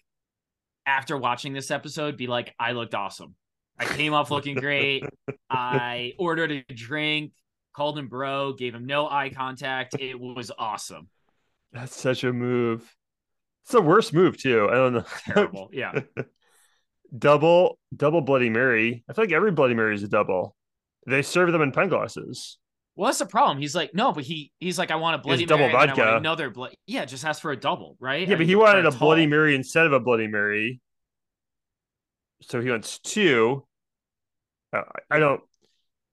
after 0.86 1.16
watching 1.18 1.54
this 1.54 1.72
episode, 1.72 2.18
be 2.18 2.28
like, 2.28 2.54
I 2.60 2.74
looked 2.74 2.94
awesome. 2.94 3.36
I 3.80 3.86
came 3.86 4.14
off 4.14 4.32
looking 4.32 4.56
great. 4.56 5.06
I 5.50 6.12
ordered 6.20 6.52
a 6.52 6.74
drink, 6.74 7.32
called 7.74 7.98
him 7.98 8.10
bro, 8.10 8.52
gave 8.52 8.76
him 8.76 8.86
no 8.86 9.08
eye 9.08 9.30
contact. 9.34 9.96
It 9.98 10.20
was 10.20 10.52
awesome. 10.58 11.08
That's 11.72 11.96
such 11.96 12.26
a 12.26 12.34
move. 12.34 12.94
It's 13.64 13.72
the 13.72 13.82
worst 13.82 14.14
move 14.14 14.38
too. 14.38 14.68
I 14.70 14.76
don't 14.76 14.94
know. 14.94 15.06
Terrible. 15.26 15.70
Yeah. 15.72 16.02
double, 17.18 17.78
double 17.96 18.22
Bloody 18.22 18.50
Mary. 18.50 19.04
I 19.10 19.14
feel 19.14 19.26
like 19.26 19.34
every 19.34 19.52
Bloody 19.52 19.74
Mary 19.76 19.96
is 19.96 20.04
a 20.04 20.08
double. 20.08 20.56
They 21.08 21.22
serve 21.22 21.52
them 21.52 21.62
in 21.62 21.72
pint 21.72 21.90
glasses. 21.90 22.58
Well, 22.96 23.08
that's 23.08 23.20
the 23.20 23.26
problem. 23.26 23.60
He's 23.60 23.74
like, 23.74 23.94
no, 23.94 24.12
but 24.12 24.24
he 24.24 24.52
he's 24.60 24.78
like, 24.78 24.92
I 24.92 24.96
want 24.96 25.16
a 25.16 25.18
bloody 25.20 25.46
double 25.46 25.68
Mary, 25.68 25.74
and 25.74 25.92
I 25.92 25.96
vodka. 25.96 26.18
another 26.18 26.50
blood. 26.50 26.76
Yeah, 26.88 27.06
just 27.06 27.24
ask 27.26 27.42
for 27.42 27.52
a 27.52 27.58
double, 27.58 27.96
right? 28.00 28.28
Yeah, 28.28 28.36
I 28.36 28.38
but 28.38 28.46
he 28.46 28.56
wanted 28.56 28.86
a 28.86 28.92
tall- 28.92 29.00
Bloody 29.00 29.28
Mary 29.28 29.56
instead 29.56 29.86
of 29.86 29.94
a 29.94 30.00
Bloody 30.00 30.28
Mary. 30.28 30.82
So 32.42 32.60
he 32.62 32.70
wants 32.70 33.00
two. 33.00 33.66
Uh, 34.74 34.82
I 35.10 35.20
don't. 35.20 35.42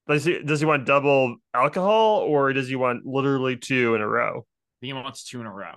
Does 0.07 0.25
he 0.25 0.39
does 0.43 0.61
he 0.61 0.67
want 0.67 0.87
double 0.87 1.37
alcohol 1.53 2.21
or 2.21 2.53
does 2.53 2.69
he 2.69 2.77
want 2.77 3.05
literally 3.05 3.57
two 3.57 3.95
in 3.95 4.01
a 4.01 4.09
row? 4.09 4.47
He 4.81 4.93
wants 4.93 5.25
two 5.25 5.41
in 5.41 5.47
a 5.47 5.53
row. 5.53 5.75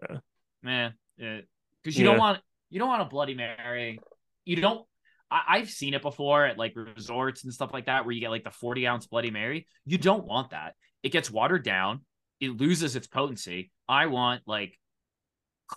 Yeah. 0.00 0.18
Man, 0.62 0.94
because 1.18 1.96
you 1.98 2.04
Yeah. 2.04 2.10
don't 2.12 2.18
want 2.18 2.40
you 2.70 2.78
don't 2.78 2.88
want 2.88 3.02
a 3.02 3.06
Bloody 3.06 3.34
Mary. 3.34 4.00
You 4.44 4.56
don't. 4.56 4.86
I, 5.30 5.42
I've 5.48 5.70
seen 5.70 5.94
it 5.94 6.02
before 6.02 6.44
at 6.46 6.58
like 6.58 6.74
resorts 6.76 7.44
and 7.44 7.52
stuff 7.52 7.72
like 7.72 7.86
that, 7.86 8.04
where 8.04 8.12
you 8.12 8.20
get 8.20 8.30
like 8.30 8.44
the 8.44 8.50
forty 8.50 8.86
ounce 8.86 9.06
Bloody 9.06 9.30
Mary. 9.30 9.66
You 9.84 9.98
don't 9.98 10.24
want 10.24 10.50
that. 10.50 10.74
It 11.02 11.10
gets 11.10 11.30
watered 11.30 11.64
down. 11.64 12.00
It 12.40 12.50
loses 12.56 12.96
its 12.96 13.06
potency. 13.06 13.70
I 13.88 14.06
want 14.06 14.42
like 14.46 14.78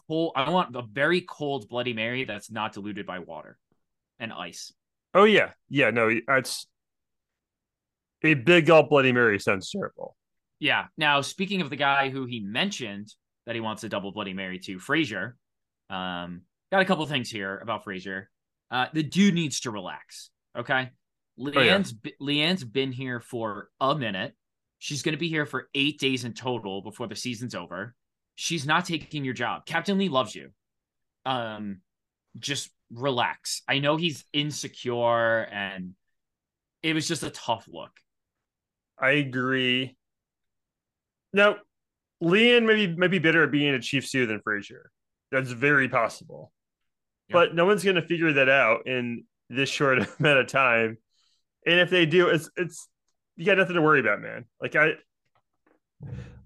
cold. 0.07 0.33
I 0.35 0.49
want 0.49 0.75
a 0.75 0.81
very 0.81 1.21
cold 1.21 1.69
Bloody 1.69 1.93
Mary 1.93 2.23
that's 2.25 2.51
not 2.51 2.73
diluted 2.73 3.05
by 3.05 3.19
water 3.19 3.57
and 4.19 4.33
ice. 4.33 4.73
Oh 5.13 5.23
yeah, 5.23 5.51
yeah. 5.69 5.91
No, 5.91 6.09
it's 6.27 6.67
a 8.23 8.33
big 8.33 8.69
old 8.69 8.89
Bloody 8.89 9.11
Mary 9.11 9.39
sounds 9.39 9.69
terrible. 9.71 10.15
Yeah. 10.59 10.85
Now, 10.97 11.21
speaking 11.21 11.61
of 11.61 11.69
the 11.69 11.75
guy 11.77 12.09
who 12.09 12.25
he 12.25 12.41
mentioned 12.41 13.13
that 13.49 13.55
he 13.55 13.61
wants 13.61 13.83
a 13.83 13.89
double 13.89 14.11
Bloody 14.11 14.33
Mary 14.33 14.59
to, 14.59 14.77
Fraser. 14.77 15.35
Um, 15.89 16.41
got 16.71 16.83
a 16.83 16.85
couple 16.85 17.03
things 17.07 17.31
here 17.31 17.57
about 17.57 17.83
Fraser. 17.83 18.29
Uh, 18.69 18.85
the 18.93 19.01
dude 19.01 19.33
needs 19.33 19.61
to 19.61 19.71
relax. 19.71 20.29
Okay. 20.55 20.91
yeah. 21.35 21.51
Leanne's 21.51 21.91
be- 21.91 22.13
Leanne's 22.21 22.63
been 22.63 22.91
here 22.91 23.19
for 23.19 23.69
a 23.81 23.95
minute. 23.95 24.35
She's 24.77 25.01
going 25.01 25.13
to 25.13 25.19
be 25.19 25.29
here 25.29 25.47
for 25.47 25.67
eight 25.73 25.99
days 25.99 26.25
in 26.25 26.33
total 26.33 26.83
before 26.83 27.07
the 27.07 27.15
season's 27.15 27.55
over. 27.55 27.95
She's 28.35 28.67
not 28.67 28.85
taking 28.85 29.25
your 29.25 29.33
job. 29.33 29.65
Captain 29.65 29.97
Lee 29.97 30.09
loves 30.09 30.35
you. 30.35 30.51
Um, 31.25 31.81
just 32.37 32.69
relax. 32.93 33.63
I 33.67 33.79
know 33.79 33.97
he's 33.97 34.25
insecure, 34.31 35.39
and 35.41 35.95
it 36.83 36.93
was 36.93 37.07
just 37.07 37.23
a 37.23 37.31
tough 37.31 37.67
look. 37.67 37.93
I 39.01 39.13
agree. 39.13 39.97
Now, 41.33 41.55
Leanne 42.21 42.65
maybe 42.65 42.95
maybe 42.95 43.19
better 43.19 43.43
at 43.43 43.51
being 43.51 43.73
a 43.73 43.79
chief 43.79 44.05
stew 44.05 44.25
than 44.25 44.41
Fraser. 44.41 44.91
That's 45.31 45.51
very 45.51 45.87
possible. 45.87 46.51
Yeah. 47.27 47.33
But 47.33 47.55
no 47.55 47.65
one's 47.65 47.83
going 47.83 47.95
to 47.95 48.01
figure 48.01 48.33
that 48.33 48.49
out 48.49 48.87
in 48.87 49.25
this 49.49 49.69
short 49.69 49.99
amount 50.19 50.39
of 50.39 50.47
time. 50.47 50.97
And 51.65 51.79
if 51.79 51.89
they 51.89 52.05
do, 52.05 52.27
it's 52.27 52.49
it's 52.57 52.87
you 53.35 53.45
got 53.45 53.57
nothing 53.57 53.75
to 53.75 53.81
worry 53.81 53.99
about, 53.99 54.21
man. 54.21 54.45
Like 54.61 54.75
I, 54.75 54.93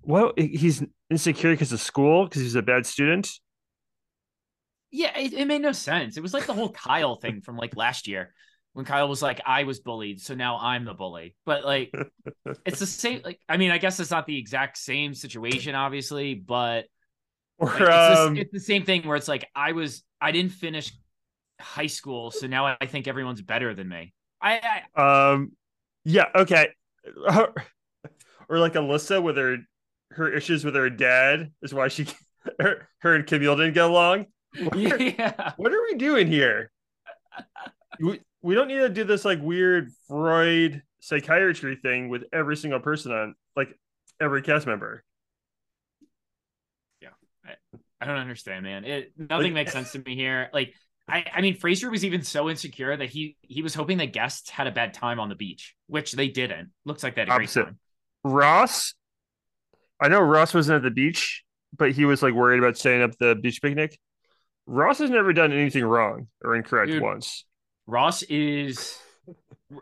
well, 0.04 0.34
he's 0.38 0.84
insecure 1.10 1.52
because 1.52 1.72
of 1.72 1.82
school 1.82 2.26
because 2.26 2.42
he's 2.42 2.56
a 2.56 2.62
bad 2.62 2.86
student. 2.86 3.30
Yeah, 4.92 5.18
it, 5.18 5.34
it 5.34 5.46
made 5.46 5.62
no 5.62 5.72
sense. 5.72 6.18
It 6.18 6.22
was 6.22 6.36
like 6.36 6.46
the 6.46 6.54
whole 6.54 6.70
Kyle 6.70 7.16
thing 7.16 7.42
from 7.42 7.58
like 7.58 7.76
last 7.76 8.08
year 8.08 8.32
when 8.74 8.86
Kyle 8.86 9.08
was 9.08 9.22
like, 9.22 9.42
I 9.46 9.64
was 9.64 9.80
bullied, 9.80 10.22
so 10.22 10.36
now 10.36 10.58
I'm 10.60 10.86
the 10.86 10.94
bully. 10.94 11.36
But 11.46 11.64
like, 11.66 11.94
it's 12.66 12.80
the 12.80 12.86
same. 12.88 13.22
Like, 13.24 13.40
I 13.48 13.58
mean, 13.58 13.72
I 13.72 13.78
guess 13.78 14.00
it's 14.00 14.12
not 14.12 14.26
the 14.26 14.38
exact 14.38 14.78
same 14.78 15.14
situation, 15.14 15.76
obviously, 15.76 16.36
but 16.36 16.86
Or 17.58 17.68
like, 17.68 17.80
it's, 17.82 17.88
the- 17.90 18.28
um, 18.28 18.38
it's 18.38 18.52
the 18.52 18.60
same 18.60 18.84
thing 18.84 19.08
where 19.08 19.16
it's 19.18 19.28
like, 19.28 19.48
I 19.56 19.74
was, 19.74 20.04
I 20.20 20.32
didn't 20.32 20.52
finish 20.54 20.92
high 21.62 21.88
school, 21.88 22.32
so 22.32 22.48
now 22.48 22.76
I 22.80 22.86
think 22.88 23.08
everyone's 23.08 23.42
better 23.42 23.74
than 23.74 23.88
me. 23.88 24.14
I, 24.42 24.82
I 24.96 25.32
Um, 25.32 25.54
yeah, 26.04 26.26
okay. 26.36 26.70
or 28.50 28.60
like 28.60 28.74
Alissa 28.74 29.22
with 29.22 29.38
her 29.38 29.58
her 30.12 30.32
issues 30.32 30.64
with 30.64 30.76
her 30.76 30.90
dad 30.90 31.52
is 31.62 31.74
why 31.74 31.88
she 31.88 32.06
her, 32.60 32.88
her 33.00 33.16
and 33.16 33.26
Camille 33.28 33.56
didn't 33.56 33.74
get 33.74 33.86
along. 33.86 34.26
What, 34.60 34.78
yeah, 34.78 35.54
what 35.58 35.74
are 35.74 35.82
we 35.82 35.96
doing 35.96 36.28
here? 36.28 36.70
We, 38.00 38.22
we 38.42 38.56
don't 38.56 38.68
need 38.68 38.80
to 38.80 38.90
do 38.90 39.04
this 39.04 39.24
like 39.26 39.40
weird 39.42 39.92
Freud 40.08 40.82
psychiatry 41.00 41.76
thing 41.82 42.10
with 42.10 42.24
every 42.34 42.56
single 42.58 42.80
person 42.80 43.12
on 43.12 43.36
like 43.56 43.78
every 44.22 44.42
cast 44.42 44.66
member. 44.66 45.04
Yeah, 47.02 47.10
I 48.02 48.06
don't 48.06 48.18
understand, 48.18 48.64
man. 48.64 48.86
It 48.86 49.14
nothing 49.18 49.48
Like- 49.48 49.54
makes 49.54 49.72
sense 49.74 49.92
to 49.94 50.00
me 50.00 50.16
here. 50.16 50.50
Like, 50.54 50.74
I, 51.08 51.26
I 51.34 51.42
mean, 51.42 51.56
Fraser 51.56 51.90
was 51.90 52.06
even 52.06 52.22
so 52.24 52.50
insecure 52.50 52.96
that 52.96 53.10
he 53.10 53.36
he 53.42 53.62
was 53.62 53.76
hoping 53.76 53.98
that 53.98 54.14
guests 54.14 54.50
had 54.50 54.68
a 54.68 54.72
bad 54.72 54.94
time 54.94 55.20
on 55.20 55.30
the 55.30 55.36
beach, 55.36 55.76
which 55.88 56.14
they 56.14 56.30
didn't. 56.30 56.72
Looks 56.86 57.04
like 57.04 57.16
they 57.16 57.22
had 57.22 57.30
a 57.30 57.32
great 57.36 57.44
Opposite. 57.50 57.76
Ross, 58.24 58.94
I 60.00 60.08
know 60.08 60.22
Ross 60.22 60.54
wasn't 60.54 60.78
at 60.78 60.84
the 60.84 60.92
beach, 60.92 61.44
but 61.78 61.92
he 61.92 62.06
was 62.06 62.24
like 62.24 62.34
worried 62.34 62.60
about 62.60 62.78
setting 62.78 63.02
up 63.02 63.18
the 63.18 63.36
beach 63.36 63.62
picnic. 63.62 64.00
Ross 64.66 65.00
has 65.00 65.10
never 65.10 65.34
done 65.34 65.52
anything 65.52 65.84
wrong 65.84 66.28
or 66.44 66.56
incorrect 66.56 66.92
Dude. 66.94 67.02
once. 67.02 67.44
Ross 67.88 68.24
is. 68.24 68.98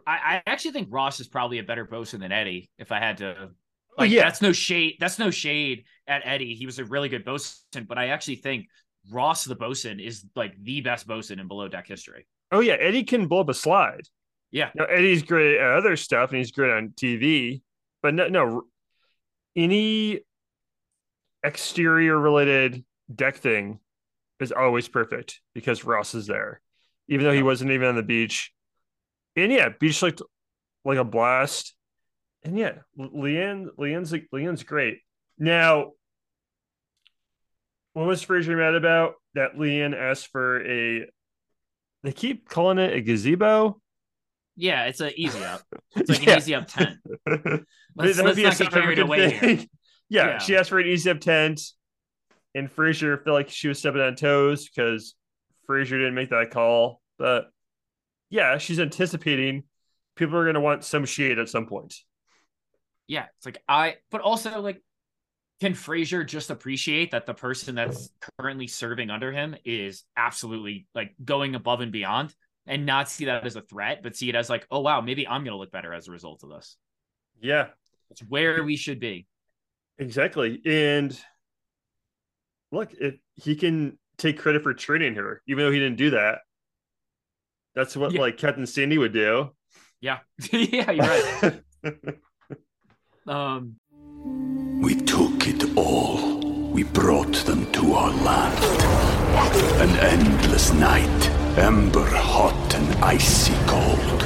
I, 0.07 0.17
I 0.35 0.43
actually 0.45 0.71
think 0.71 0.89
Ross 0.91 1.19
is 1.19 1.27
probably 1.27 1.59
a 1.59 1.63
better 1.63 1.85
bosun 1.85 2.21
than 2.21 2.31
Eddie. 2.31 2.69
If 2.77 2.91
I 2.91 2.99
had 2.99 3.17
to, 3.17 3.35
oh, 3.39 3.49
like, 3.97 4.11
yeah. 4.11 4.23
that's 4.23 4.41
no 4.41 4.51
shade. 4.51 4.97
That's 4.99 5.19
no 5.19 5.31
shade 5.31 5.85
at 6.07 6.21
Eddie. 6.25 6.55
He 6.55 6.65
was 6.65 6.79
a 6.79 6.85
really 6.85 7.09
good 7.09 7.25
bosun, 7.25 7.85
but 7.87 7.97
I 7.97 8.07
actually 8.07 8.37
think 8.37 8.67
Ross 9.09 9.45
the 9.45 9.55
bosun 9.55 9.99
is 9.99 10.25
like 10.35 10.53
the 10.61 10.81
best 10.81 11.07
bosun 11.07 11.39
in 11.39 11.47
below 11.47 11.67
deck 11.67 11.87
history. 11.87 12.27
Oh 12.51 12.59
yeah, 12.59 12.73
Eddie 12.73 13.03
can 13.03 13.27
blow 13.27 13.41
up 13.41 13.49
a 13.49 13.53
slide. 13.53 14.07
Yeah, 14.51 14.69
Now 14.75 14.83
Eddie's 14.83 15.23
great 15.23 15.57
at 15.57 15.71
other 15.71 15.95
stuff 15.95 16.31
and 16.31 16.37
he's 16.37 16.51
great 16.51 16.71
on 16.71 16.89
TV, 16.89 17.61
but 18.03 18.13
no, 18.13 18.27
no, 18.27 18.63
any 19.55 20.19
exterior 21.41 22.19
related 22.19 22.83
deck 23.13 23.37
thing 23.37 23.79
is 24.41 24.51
always 24.51 24.89
perfect 24.89 25.39
because 25.53 25.85
Ross 25.85 26.13
is 26.13 26.27
there, 26.27 26.61
even 27.11 27.25
though 27.25 27.33
he 27.33 27.43
wasn't 27.43 27.69
even 27.71 27.89
on 27.89 27.95
the 27.97 28.01
beach. 28.03 28.51
And 29.35 29.51
yeah, 29.51 29.67
beach 29.79 30.01
looked 30.01 30.21
like 30.85 30.97
a 30.97 31.03
blast. 31.03 31.75
And 32.43 32.57
yeah, 32.57 32.79
Leanne, 32.97 33.67
Leanne's 33.77 34.13
Leanne's 34.33 34.63
great. 34.63 34.99
Now, 35.37 35.91
what 37.93 38.07
was 38.07 38.21
Fraser 38.21 38.55
mad 38.55 38.75
about? 38.75 39.15
That 39.35 39.55
Leanne 39.55 39.95
asked 39.95 40.27
for 40.31 40.65
a. 40.65 41.05
They 42.03 42.11
keep 42.13 42.47
calling 42.49 42.77
it 42.79 42.93
a 42.93 43.01
gazebo. 43.01 43.79
yeah, 44.55 44.85
it's 44.85 45.01
an 45.01 45.11
easy 45.15 45.43
up. 45.43 45.61
It's 45.95 46.09
like 46.09 46.25
Yeah. 46.25 46.33
an 46.33 46.37
easy 46.39 46.55
up 46.55 46.67
ten. 46.67 46.99
Let's, 47.95 48.17
let's 48.19 48.37
not 48.39 48.57
get 48.57 48.71
carried 48.71 48.99
away 48.99 49.29
here. 49.31 49.39
thing. 49.39 49.69
yeah, 50.09 50.27
Yeah. 50.27 50.37
she 50.39 50.55
asked 50.55 50.69
for 50.69 50.79
an 50.79 50.87
easy 50.87 51.09
up 51.09 51.19
tent, 51.19 51.61
and 52.55 52.71
Fraser 52.71 53.17
felt 53.17 53.33
like 53.35 53.49
she 53.49 53.67
was 53.67 53.79
stepping 53.79 53.99
on 54.01 54.15
toes 54.15 54.67
because 54.69 55.13
Fraser 55.67 55.97
didn't 55.97 56.15
make 56.15 56.29
that 56.29 56.51
call. 56.51 57.00
But 57.17 57.51
yeah, 58.29 58.57
she's 58.57 58.79
anticipating 58.79 59.63
people 60.15 60.37
are 60.37 60.43
going 60.43 60.55
to 60.55 60.61
want 60.61 60.83
some 60.83 61.05
shade 61.05 61.39
at 61.39 61.49
some 61.49 61.65
point. 61.67 61.95
Yeah, 63.07 63.25
it's 63.37 63.45
like 63.45 63.61
I, 63.67 63.97
but 64.09 64.21
also 64.21 64.61
like, 64.61 64.81
can 65.59 65.73
Fraser 65.73 66.23
just 66.23 66.49
appreciate 66.49 67.11
that 67.11 67.25
the 67.25 67.33
person 67.33 67.75
that's 67.75 68.09
currently 68.39 68.67
serving 68.67 69.09
under 69.09 69.31
him 69.31 69.55
is 69.63 70.03
absolutely 70.17 70.87
like 70.95 71.13
going 71.23 71.55
above 71.55 71.81
and 71.81 71.91
beyond, 71.91 72.33
and 72.65 72.85
not 72.85 73.09
see 73.09 73.25
that 73.25 73.45
as 73.45 73.55
a 73.55 73.61
threat, 73.61 74.01
but 74.01 74.15
see 74.15 74.29
it 74.29 74.35
as 74.35 74.49
like, 74.49 74.65
oh 74.71 74.79
wow, 74.79 75.01
maybe 75.01 75.27
I'm 75.27 75.43
gonna 75.43 75.57
look 75.57 75.71
better 75.71 75.93
as 75.93 76.07
a 76.07 76.11
result 76.11 76.43
of 76.43 76.49
this. 76.49 76.77
Yeah, 77.41 77.67
It's 78.09 78.21
where 78.21 78.63
we 78.63 78.75
should 78.75 78.99
be. 78.99 79.27
exactly. 79.97 80.61
And 80.65 81.17
look, 82.71 82.91
he 83.35 83.55
can 83.55 83.97
take 84.17 84.39
credit 84.39 84.63
for 84.63 84.73
training 84.73 85.15
her, 85.15 85.41
even 85.47 85.65
though 85.65 85.71
he 85.71 85.79
didn't 85.79 85.97
do 85.97 86.11
that, 86.11 86.39
that's 87.75 87.95
what 87.95 88.11
Yeah. 88.11 88.21
like 88.21 88.37
Captain 88.37 88.65
Sandy 88.65 88.97
would 88.97 89.13
do. 89.13 89.51
Yeah, 90.01 90.19
yeah, 90.51 90.91
you're 90.91 91.05
right. 91.05 91.61
Um, 93.27 93.75
We 94.81 94.95
took 94.95 95.47
it 95.47 95.77
all. 95.77 96.39
We 96.71 96.83
brought 96.83 97.35
them 97.45 97.71
to 97.73 97.93
our 97.93 98.09
land. 98.23 98.57
An 99.79 99.89
endless 99.99 100.73
night, 100.73 101.29
ember 101.57 102.05
hot 102.09 102.73
and 102.73 103.03
icy 103.03 103.53
cold. 103.67 104.21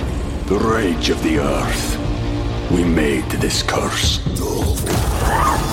The 0.47 0.57
rage 0.57 1.09
of 1.09 1.21
the 1.23 1.39
earth. 1.39 1.97
We 2.71 2.83
made 2.85 3.29
this 3.41 3.61
curse. 3.63 4.19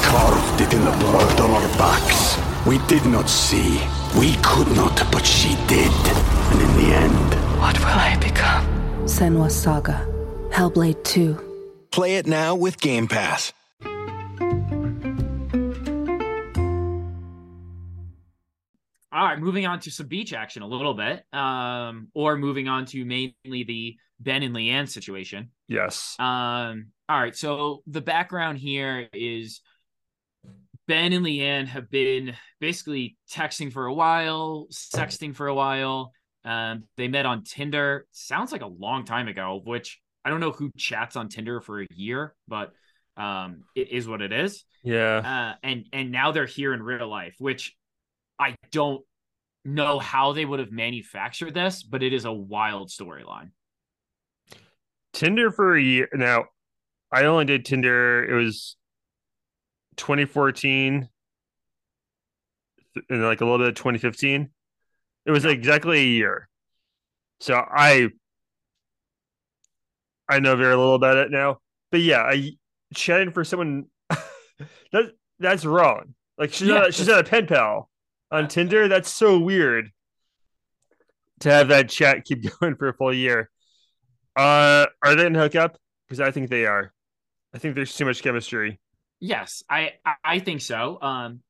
carved 0.04 0.60
it 0.60 0.72
in 0.74 0.84
the 0.84 0.96
blood 0.98 1.40
on 1.40 1.50
our 1.52 1.68
backs. 1.78 2.36
We 2.66 2.78
did 2.88 3.04
not 3.06 3.28
see. 3.28 3.80
We 4.18 4.34
could 4.42 4.68
not, 4.76 4.96
but 5.12 5.24
she 5.24 5.54
did. 5.68 5.92
And 6.50 6.60
in 6.60 6.72
the 6.80 6.94
end, 7.06 7.30
What 7.62 7.78
will 7.78 7.86
I 7.86 8.16
become? 8.16 8.66
Senua's 9.04 9.54
Saga. 9.54 10.04
Hellblade 10.50 11.04
2. 11.04 11.86
Play 11.92 12.16
it 12.16 12.26
now 12.26 12.56
with 12.56 12.80
Game 12.80 13.06
Pass. 13.06 13.52
All 13.84 13.92
right, 19.12 19.38
moving 19.38 19.64
on 19.64 19.78
to 19.78 19.92
some 19.92 20.08
beach 20.08 20.32
action 20.32 20.62
a 20.62 20.66
little 20.66 20.94
bit, 20.94 21.24
um, 21.32 22.08
or 22.14 22.36
moving 22.36 22.66
on 22.66 22.84
to 22.86 23.04
mainly 23.04 23.62
the 23.62 23.96
Ben 24.18 24.42
and 24.42 24.56
Leanne 24.56 24.88
situation. 24.88 25.52
Yes. 25.68 26.16
Um, 26.18 26.88
all 27.08 27.20
right, 27.20 27.36
so 27.36 27.84
the 27.86 28.00
background 28.00 28.58
here 28.58 29.08
is 29.12 29.60
Ben 30.88 31.12
and 31.12 31.24
Leanne 31.24 31.68
have 31.68 31.88
been 31.88 32.34
basically 32.58 33.16
texting 33.30 33.72
for 33.72 33.86
a 33.86 33.94
while, 33.94 34.66
sexting 34.72 35.36
for 35.36 35.46
a 35.46 35.54
while. 35.54 36.12
Um, 36.44 36.84
they 36.96 37.08
met 37.08 37.26
on 37.26 37.44
Tinder. 37.44 38.06
Sounds 38.12 38.52
like 38.52 38.62
a 38.62 38.66
long 38.66 39.04
time 39.04 39.28
ago, 39.28 39.60
which 39.64 40.00
I 40.24 40.30
don't 40.30 40.40
know 40.40 40.52
who 40.52 40.70
chats 40.76 41.16
on 41.16 41.28
Tinder 41.28 41.60
for 41.60 41.82
a 41.82 41.86
year, 41.94 42.34
but 42.48 42.72
um, 43.16 43.64
it 43.74 43.90
is 43.90 44.08
what 44.08 44.22
it 44.22 44.32
is. 44.32 44.64
Yeah. 44.82 45.52
Uh, 45.52 45.56
and 45.62 45.86
and 45.92 46.10
now 46.10 46.32
they're 46.32 46.46
here 46.46 46.72
in 46.74 46.82
real 46.82 47.08
life, 47.08 47.34
which 47.38 47.76
I 48.38 48.56
don't 48.70 49.02
know 49.64 49.98
how 49.98 50.32
they 50.32 50.44
would 50.44 50.58
have 50.58 50.72
manufactured 50.72 51.54
this, 51.54 51.82
but 51.82 52.02
it 52.02 52.12
is 52.12 52.24
a 52.24 52.32
wild 52.32 52.88
storyline. 52.88 53.50
Tinder 55.12 55.50
for 55.50 55.76
a 55.76 55.82
year. 55.82 56.08
Now, 56.12 56.46
I 57.12 57.24
only 57.24 57.44
did 57.44 57.64
Tinder. 57.64 58.24
It 58.24 58.42
was 58.42 58.76
2014 59.96 61.08
and 63.08 63.22
like 63.22 63.40
a 63.40 63.44
little 63.44 63.58
bit 63.58 63.68
of 63.68 63.74
2015. 63.74 64.50
It 65.26 65.30
was 65.30 65.44
exactly 65.44 65.98
a 66.00 66.04
year. 66.06 66.48
So 67.40 67.54
I 67.54 68.08
I 70.28 70.38
know 70.40 70.56
very 70.56 70.74
little 70.76 70.94
about 70.94 71.16
it 71.16 71.30
now. 71.30 71.58
But 71.90 72.00
yeah, 72.00 72.22
I 72.22 72.52
chatting 72.94 73.32
for 73.32 73.44
someone 73.44 73.86
that 74.92 75.12
that's 75.38 75.64
wrong. 75.64 76.14
Like 76.38 76.52
she's 76.52 76.68
Yeah. 76.68 76.74
not 76.74 76.94
she's 76.94 77.08
not 77.08 77.20
a 77.20 77.24
pen 77.28 77.46
pal 77.46 77.88
on 78.30 78.48
Tinder. 78.48 78.88
That's 78.88 79.12
so 79.12 79.38
weird 79.38 79.90
to 81.40 81.50
have 81.50 81.68
that 81.68 81.88
chat 81.88 82.24
keep 82.24 82.44
going 82.60 82.76
for 82.76 82.88
a 82.88 82.94
full 82.94 83.12
year. 83.12 83.50
Uh, 84.36 84.86
are 85.04 85.14
they 85.14 85.26
in 85.26 85.34
hookup? 85.34 85.76
Because 86.08 86.20
I 86.20 86.30
think 86.30 86.48
they 86.48 86.66
are. 86.66 86.92
I 87.54 87.58
think 87.58 87.74
there's 87.74 87.94
too 87.94 88.06
much 88.06 88.22
chemistry. 88.22 88.80
Yes, 89.20 89.62
I 89.68 89.94
I- 90.04 90.14
I 90.24 90.38
think 90.38 90.62
so. 90.62 90.98
Um, 91.02 91.40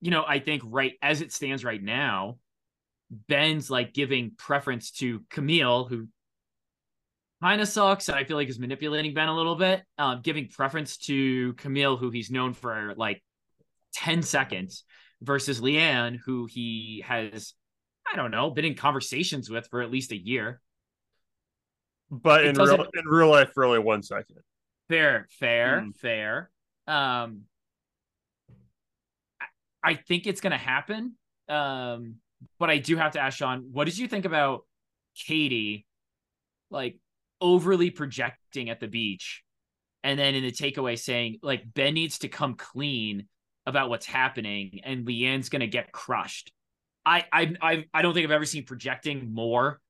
you 0.00 0.10
know, 0.10 0.24
I 0.26 0.38
think 0.40 0.62
right 0.64 0.94
as 1.02 1.20
it 1.20 1.32
stands 1.32 1.64
right 1.64 1.82
now, 1.82 2.38
Ben's 3.28 3.70
like 3.70 3.92
giving 3.92 4.32
preference 4.38 4.90
to 4.92 5.20
Camille, 5.30 5.84
who 5.84 6.08
kind 7.42 7.60
of 7.60 7.68
sucks, 7.68 8.08
and 8.08 8.16
I 8.16 8.24
feel 8.24 8.36
like 8.38 8.48
is 8.48 8.58
manipulating 8.58 9.12
Ben 9.12 9.28
a 9.28 9.36
little 9.36 9.56
bit. 9.56 9.82
Um, 9.98 10.20
giving 10.22 10.48
preference 10.48 10.96
to 10.98 11.52
Camille, 11.54 11.96
who 11.98 12.10
he's 12.10 12.30
known 12.30 12.54
for 12.54 12.94
like 12.96 13.22
ten 13.92 14.22
seconds, 14.22 14.84
versus 15.20 15.60
Leanne, 15.60 16.18
who 16.24 16.46
he 16.46 17.04
has, 17.06 17.52
I 18.10 18.16
don't 18.16 18.30
know, 18.30 18.50
been 18.50 18.64
in 18.64 18.74
conversations 18.74 19.50
with 19.50 19.66
for 19.68 19.82
at 19.82 19.90
least 19.90 20.12
a 20.12 20.16
year. 20.16 20.60
But 22.10 22.44
It 22.44 22.56
in 22.56 22.64
real 22.64 22.86
in 22.94 23.04
real 23.06 23.28
life, 23.28 23.50
for 23.52 23.64
only 23.64 23.78
one 23.78 24.02
second. 24.02 24.36
Fair, 24.88 25.26
fair, 25.38 25.80
Mm. 25.80 25.96
fair. 25.96 26.50
Um, 26.86 27.42
I- 29.40 29.46
I 29.82 29.94
think 29.94 30.26
it's 30.26 30.40
gonna 30.40 30.58
happen. 30.58 31.16
Um, 31.48 32.16
but 32.58 32.70
I 32.70 32.78
do 32.78 32.96
have 32.96 33.12
to 33.12 33.20
ask 33.20 33.38
Sean, 33.38 33.68
what 33.72 33.84
did 33.84 33.98
you 33.98 34.08
think 34.08 34.24
about 34.24 34.64
Katie, 35.16 35.86
like 36.70 36.98
overly 37.40 37.90
projecting 37.90 38.70
at 38.70 38.80
the 38.80 38.88
beach, 38.88 39.42
and 40.02 40.18
then 40.18 40.34
in 40.34 40.42
the 40.42 40.52
takeaway 40.52 40.98
saying 40.98 41.38
like 41.42 41.62
Ben 41.66 41.94
needs 41.94 42.18
to 42.18 42.28
come 42.28 42.54
clean 42.54 43.28
about 43.66 43.88
what's 43.88 44.06
happening, 44.06 44.80
and 44.84 45.06
Leanne's 45.06 45.48
gonna 45.48 45.66
get 45.66 45.92
crushed. 45.92 46.52
I 47.04 47.24
I 47.32 47.54
I, 47.60 47.84
I 47.92 48.02
don't 48.02 48.14
think 48.14 48.24
I've 48.24 48.32
ever 48.32 48.44
seen 48.44 48.64
projecting 48.64 49.32
more 49.32 49.80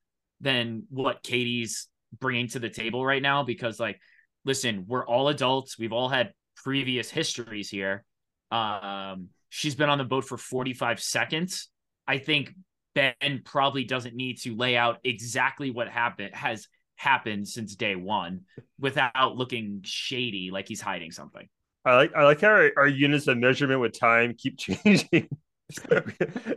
than 0.41 0.85
what 0.91 1.23
Katie's 1.23 1.89
bringing 2.19 2.49
to 2.49 2.59
the 2.59 2.69
table 2.69 3.05
right 3.05 3.23
now 3.23 3.43
because 3.43 3.81
like 3.81 4.01
listen, 4.45 4.85
we're 4.89 5.07
all 5.07 5.29
adults. 5.29 5.79
We've 5.79 5.93
all 5.93 6.09
had 6.09 6.33
previous 6.57 7.11
histories 7.11 7.71
here. 7.71 8.05
Um, 8.51 9.29
she's 9.49 9.75
been 9.75 9.89
on 9.89 9.99
the 9.99 10.05
boat 10.05 10.25
for 10.25 10.37
45 10.37 11.01
seconds. 11.01 11.69
I 12.07 12.19
think 12.19 12.55
Ben 12.95 13.43
probably 13.45 13.85
doesn't 13.85 14.15
need 14.15 14.39
to 14.43 14.55
lay 14.57 14.77
out 14.77 14.99
exactly 15.05 15.71
what 15.71 15.89
happened 15.89 16.35
has 16.35 16.67
happened 16.97 17.49
since 17.49 17.75
day 17.75 17.97
one 17.97 18.43
without 18.79 19.37
looking 19.37 19.81
shady 19.85 20.51
like 20.53 20.69
he's 20.69 20.81
hiding 20.81 21.11
something. 21.11 21.49
I 21.85 21.97
like 21.97 22.15
I 22.15 22.25
like 22.25 22.41
how 22.41 22.49
our, 22.49 22.71
our 22.77 22.87
units 22.87 23.27
of 23.27 23.39
measurement 23.39 23.81
with 23.81 23.99
time 23.99 24.35
keep 24.37 24.59
changing. 24.59 25.29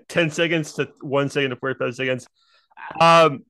Ten 0.07 0.29
seconds 0.29 0.73
to 0.73 0.89
one 1.01 1.29
second 1.29 1.51
to 1.51 1.55
forty-five 1.55 1.95
seconds. 1.95 2.27
Um, 2.99 3.43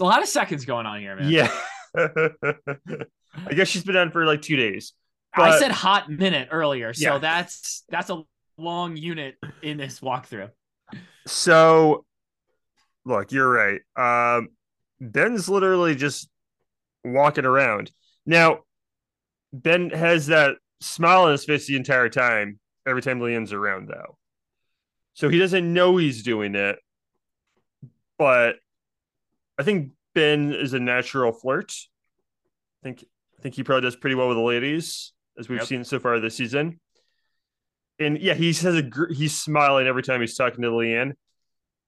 a 0.00 0.04
lot 0.04 0.22
of 0.22 0.28
seconds 0.28 0.64
going 0.64 0.86
on 0.86 1.00
here, 1.00 1.16
man. 1.16 1.30
yeah. 1.30 1.50
I 1.96 3.54
guess 3.54 3.68
she's 3.68 3.84
been 3.84 3.96
on 3.96 4.10
for 4.10 4.24
like 4.26 4.42
two 4.42 4.56
days. 4.56 4.92
I 5.34 5.58
said 5.58 5.70
hot 5.70 6.10
minute 6.10 6.48
earlier, 6.50 6.92
so 6.92 7.14
Yeah. 7.14 7.18
that's 7.18 7.84
that's 7.88 8.10
a 8.10 8.22
long 8.56 8.96
unit 8.96 9.36
in 9.62 9.76
this 9.76 10.00
walkthrough. 10.00 10.50
So, 11.26 12.04
look, 13.04 13.32
you're 13.32 13.50
right. 13.50 13.80
Um, 13.96 14.48
Ben's 15.00 15.48
literally 15.48 15.94
just 15.94 16.28
walking 17.04 17.44
around. 17.44 17.92
Now, 18.26 18.60
Ben 19.52 19.90
has 19.90 20.26
that 20.26 20.56
smile 20.80 21.24
on 21.24 21.32
his 21.32 21.44
face 21.44 21.66
the 21.66 21.76
entire 21.76 22.08
time, 22.08 22.58
every 22.86 23.02
time 23.02 23.20
Leanne's 23.20 23.52
around, 23.52 23.88
though. 23.88 24.16
So 25.14 25.28
he 25.28 25.38
doesn't 25.38 25.72
know 25.72 25.96
he's 25.96 26.22
doing 26.22 26.54
it. 26.54 26.78
But 28.18 28.56
I 29.58 29.62
think 29.62 29.92
Ben 30.14 30.52
is 30.52 30.72
a 30.74 30.80
natural 30.80 31.32
flirt. 31.32 31.72
I 32.82 32.84
think 32.84 33.04
I 33.38 33.42
think 33.42 33.54
he 33.54 33.62
probably 33.62 33.82
does 33.82 33.96
pretty 33.96 34.16
well 34.16 34.28
with 34.28 34.36
the 34.36 34.42
ladies, 34.42 35.12
as 35.38 35.48
we've 35.48 35.60
Yep. 35.60 35.68
seen 35.68 35.84
so 35.84 36.00
far 36.00 36.18
this 36.18 36.36
season. 36.36 36.80
And 37.98 38.18
yeah, 38.18 38.34
he 38.34 38.52
says 38.52 38.76
a 38.76 38.82
gr- 38.82 39.12
he's 39.12 39.36
smiling 39.36 39.86
every 39.86 40.02
time 40.02 40.20
he's 40.20 40.36
talking 40.36 40.62
to 40.62 40.68
Leanne. 40.70 41.12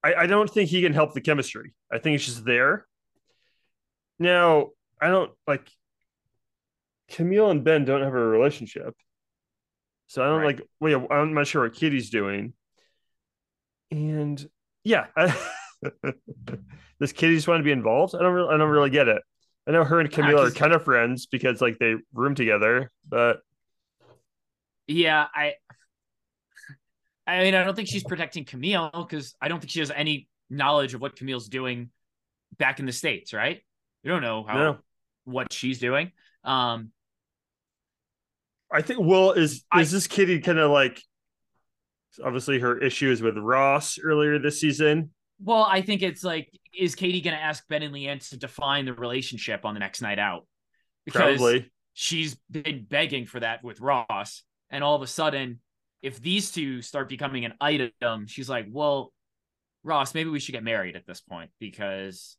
I, 0.03 0.13
I 0.15 0.27
don't 0.27 0.49
think 0.49 0.69
he 0.69 0.81
can 0.81 0.93
help 0.93 1.13
the 1.13 1.21
chemistry. 1.21 1.73
I 1.91 1.99
think 1.99 2.15
it's 2.15 2.25
just 2.25 2.43
there. 2.45 2.85
Now, 4.19 4.69
I 5.01 5.07
don't 5.09 5.31
like 5.47 5.67
Camille 7.09 7.49
and 7.51 7.63
Ben 7.63 7.85
don't 7.85 8.01
have 8.01 8.13
a 8.13 8.17
relationship. 8.19 8.95
So 10.07 10.23
I 10.23 10.27
don't 10.27 10.41
Right. 10.41 10.57
like 10.57 10.67
wait, 10.79 10.95
I'm 11.09 11.33
not 11.33 11.47
sure 11.47 11.63
what 11.63 11.73
Kitty's 11.73 12.09
doing. 12.09 12.53
And 13.91 14.43
yeah, 14.83 15.07
I, 15.15 15.35
does 16.99 17.13
Kitty 17.13 17.35
just 17.35 17.47
want 17.47 17.59
to 17.59 17.63
be 17.63 17.71
involved? 17.71 18.15
I 18.15 18.19
don't 18.21 18.33
really 18.33 18.53
I 18.53 18.57
don't 18.57 18.69
really 18.69 18.89
get 18.89 19.07
it. 19.07 19.21
I 19.67 19.71
know 19.71 19.83
her 19.83 19.99
and 19.99 20.11
Camille 20.11 20.41
are 20.41 20.51
kind 20.51 20.73
of 20.73 20.83
friends 20.83 21.27
because 21.27 21.61
like 21.61 21.77
they 21.79 21.95
room 22.13 22.35
together, 22.35 22.91
but 23.07 23.41
Yeah, 24.87 25.27
I 25.33 25.55
I 27.27 27.43
mean, 27.43 27.55
I 27.55 27.63
don't 27.63 27.75
think 27.75 27.87
she's 27.87 28.03
protecting 28.03 28.45
Camille 28.45 28.89
because 28.93 29.35
I 29.41 29.47
don't 29.47 29.59
think 29.59 29.71
she 29.71 29.79
has 29.79 29.91
any 29.91 30.27
knowledge 30.49 30.93
of 30.93 31.01
what 31.01 31.15
Camille's 31.15 31.47
doing 31.47 31.89
back 32.57 32.79
in 32.79 32.85
the 32.85 32.91
States, 32.91 33.33
right? 33.33 33.61
You 34.03 34.11
don't 34.11 34.21
know 34.21 34.43
how 34.47 34.57
no. 34.57 34.77
what 35.25 35.53
she's 35.53 35.79
doing. 35.79 36.11
Um, 36.43 36.91
I 38.71 38.81
think 38.81 38.99
well 39.01 39.31
is 39.31 39.63
I- 39.71 39.81
is 39.81 39.91
this 39.91 40.07
Kitty 40.07 40.39
kind 40.39 40.59
of 40.59 40.71
like 40.71 41.01
obviously 42.23 42.59
her 42.59 42.77
issues 42.77 43.21
with 43.21 43.37
Ross 43.37 43.99
earlier 44.03 44.39
this 44.39 44.59
season. 44.59 45.11
well, 45.41 45.63
I 45.63 45.81
think 45.81 46.01
it's 46.01 46.23
like, 46.23 46.49
is 46.77 46.95
Katie 46.95 47.21
gonna 47.21 47.37
ask 47.37 47.65
Ben 47.67 47.83
and 47.83 47.93
Leanne 47.93 48.27
to 48.29 48.37
define 48.37 48.85
the 48.85 48.93
relationship 48.93 49.65
on 49.65 49.73
the 49.73 49.79
next 49.79 50.01
night 50.01 50.19
out? 50.19 50.45
Because 51.05 51.37
Probably. 51.37 51.71
she's 51.93 52.35
been 52.49 52.85
begging 52.89 53.25
for 53.25 53.39
that 53.39 53.63
with 53.63 53.79
Ross, 53.79 54.43
and 54.69 54.83
all 54.83 54.95
of 54.95 55.01
a 55.01 55.07
sudden, 55.07 55.59
if 56.01 56.21
these 56.21 56.51
two 56.51 56.81
start 56.81 57.09
becoming 57.09 57.45
an 57.45 57.53
item, 57.61 58.27
she's 58.27 58.49
like, 58.49 58.67
"Well, 58.69 59.11
Ross, 59.83 60.13
maybe 60.13 60.29
we 60.29 60.39
should 60.39 60.53
get 60.53 60.63
married 60.63 60.95
at 60.95 61.05
this 61.05 61.21
point 61.21 61.51
because 61.59 62.37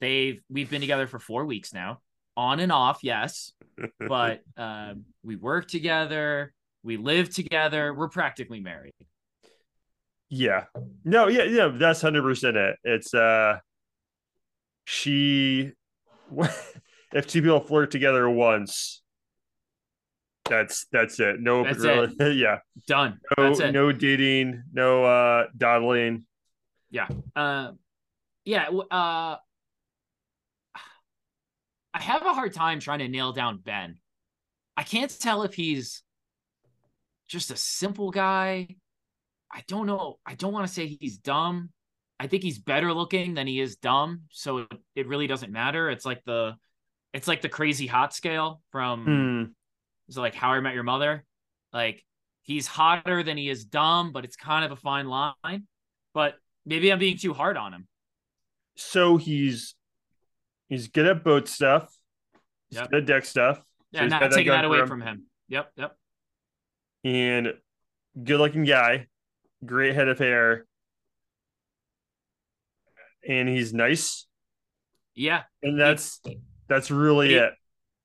they've 0.00 0.40
we've 0.48 0.70
been 0.70 0.80
together 0.80 1.06
for 1.06 1.18
four 1.18 1.44
weeks 1.44 1.72
now, 1.72 2.00
on 2.36 2.60
and 2.60 2.72
off, 2.72 3.00
yes, 3.02 3.52
but 4.08 4.40
um, 4.56 5.04
we 5.22 5.36
work 5.36 5.68
together, 5.68 6.52
we 6.82 6.96
live 6.96 7.30
together, 7.30 7.94
we're 7.94 8.08
practically 8.08 8.60
married." 8.60 8.94
Yeah. 10.28 10.64
No, 11.04 11.28
yeah, 11.28 11.44
yeah, 11.44 11.68
that's 11.72 12.02
100% 12.02 12.56
it. 12.56 12.76
It's 12.82 13.14
uh 13.14 13.58
she 14.84 15.72
if 17.12 17.26
two 17.26 17.42
people 17.42 17.60
flirt 17.60 17.90
together 17.90 18.28
once 18.28 19.02
That's 20.48 20.86
that's 20.92 21.18
it. 21.20 21.40
No 21.40 21.64
That's 21.64 21.78
rela- 21.78 22.36
yeah. 22.38 22.58
Done. 22.86 23.18
No 23.36 23.48
That's 23.48 23.60
it. 23.60 23.72
no 23.72 23.92
dating, 23.92 24.62
no 24.72 25.04
uh 25.04 25.46
dawdling. 25.56 26.24
Yeah. 26.90 27.08
Uh, 27.34 27.72
yeah. 28.44 28.68
Uh, 28.68 29.36
I 31.94 32.02
have 32.02 32.22
a 32.22 32.32
hard 32.34 32.52
time 32.52 32.78
trying 32.80 32.98
to 33.00 33.08
nail 33.08 33.32
down 33.32 33.58
Ben. 33.58 33.98
I 34.76 34.82
can't 34.82 35.14
tell 35.20 35.42
if 35.42 35.54
he's 35.54 36.02
just 37.28 37.50
a 37.50 37.56
simple 37.56 38.10
guy. 38.10 38.76
I 39.52 39.62
don't 39.66 39.86
know. 39.86 40.18
I 40.26 40.34
don't 40.34 40.52
want 40.52 40.66
to 40.66 40.72
say 40.72 40.86
he's 40.86 41.16
dumb. 41.18 41.70
I 42.20 42.26
think 42.26 42.42
he's 42.42 42.58
better 42.58 42.92
looking 42.92 43.34
than 43.34 43.46
he 43.46 43.60
is 43.60 43.76
dumb. 43.76 44.22
So 44.30 44.58
it, 44.58 44.68
it 44.94 45.08
really 45.08 45.26
doesn't 45.26 45.50
matter. 45.52 45.90
It's 45.90 46.04
like 46.04 46.22
the, 46.24 46.56
it's 47.14 47.26
like 47.28 47.40
the 47.42 47.48
crazy 47.48 47.86
hot 47.86 48.14
scale 48.14 48.60
from 48.72 49.04
Hmm. 49.04 49.44
Is 50.08 50.16
it 50.16 50.20
like 50.20 50.34
How 50.34 50.50
I 50.52 50.60
Met 50.60 50.74
Your 50.74 50.82
Mother. 50.82 51.24
Like 51.72 52.04
he's 52.42 52.66
hotter 52.66 53.22
than 53.22 53.36
he 53.36 53.48
is 53.48 53.64
dumb, 53.64 54.12
but 54.12 54.24
it's 54.24 54.36
kind 54.36 54.64
of 54.64 54.72
a 54.72 54.76
fine 54.76 55.06
line. 55.08 55.66
But 56.14 56.36
maybe 56.64 56.90
I'm 56.92 56.98
being 56.98 57.18
too 57.18 57.32
hard 57.34 57.56
on 57.56 57.72
him. 57.72 57.88
So 58.76 59.16
he's 59.16 59.74
he's 60.68 60.88
good 60.88 61.06
at 61.06 61.24
boat 61.24 61.48
stuff. 61.48 61.94
He's 62.68 62.78
Yep. 62.80 62.90
good 62.90 63.00
at 63.02 63.06
deck 63.06 63.24
stuff. 63.24 63.58
So 63.58 63.62
Yeah, 64.02 64.06
not 64.06 64.30
taking 64.32 64.52
that 64.52 64.64
away 64.64 64.80
him. 64.80 64.88
from 64.88 65.00
him. 65.00 65.26
Yep, 65.48 65.72
yep. 65.76 65.96
And 67.04 67.54
good 68.22 68.38
looking 68.40 68.64
guy, 68.64 69.06
great 69.64 69.94
head 69.94 70.08
of 70.08 70.18
hair. 70.18 70.66
And 73.28 73.48
he's 73.48 73.72
nice. 73.72 74.26
Yeah, 75.14 75.44
And 75.62 75.80
that's 75.80 76.20
that's 76.68 76.90
really 76.90 77.28
He- 77.30 77.34
it. 77.36 77.52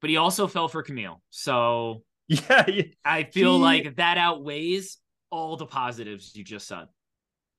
But 0.01 0.09
he 0.09 0.17
also 0.17 0.47
fell 0.47 0.67
for 0.67 0.83
Camille. 0.83 1.21
So 1.29 2.03
Yeah, 2.27 2.65
yeah. 2.69 2.83
I 3.05 3.23
feel 3.23 3.55
He- 3.55 3.61
like 3.61 3.95
that 3.97 4.17
outweighs 4.17 4.97
all 5.29 5.55
the 5.57 5.65
positives 5.65 6.35
you 6.35 6.43
just 6.43 6.67
said. 6.67 6.87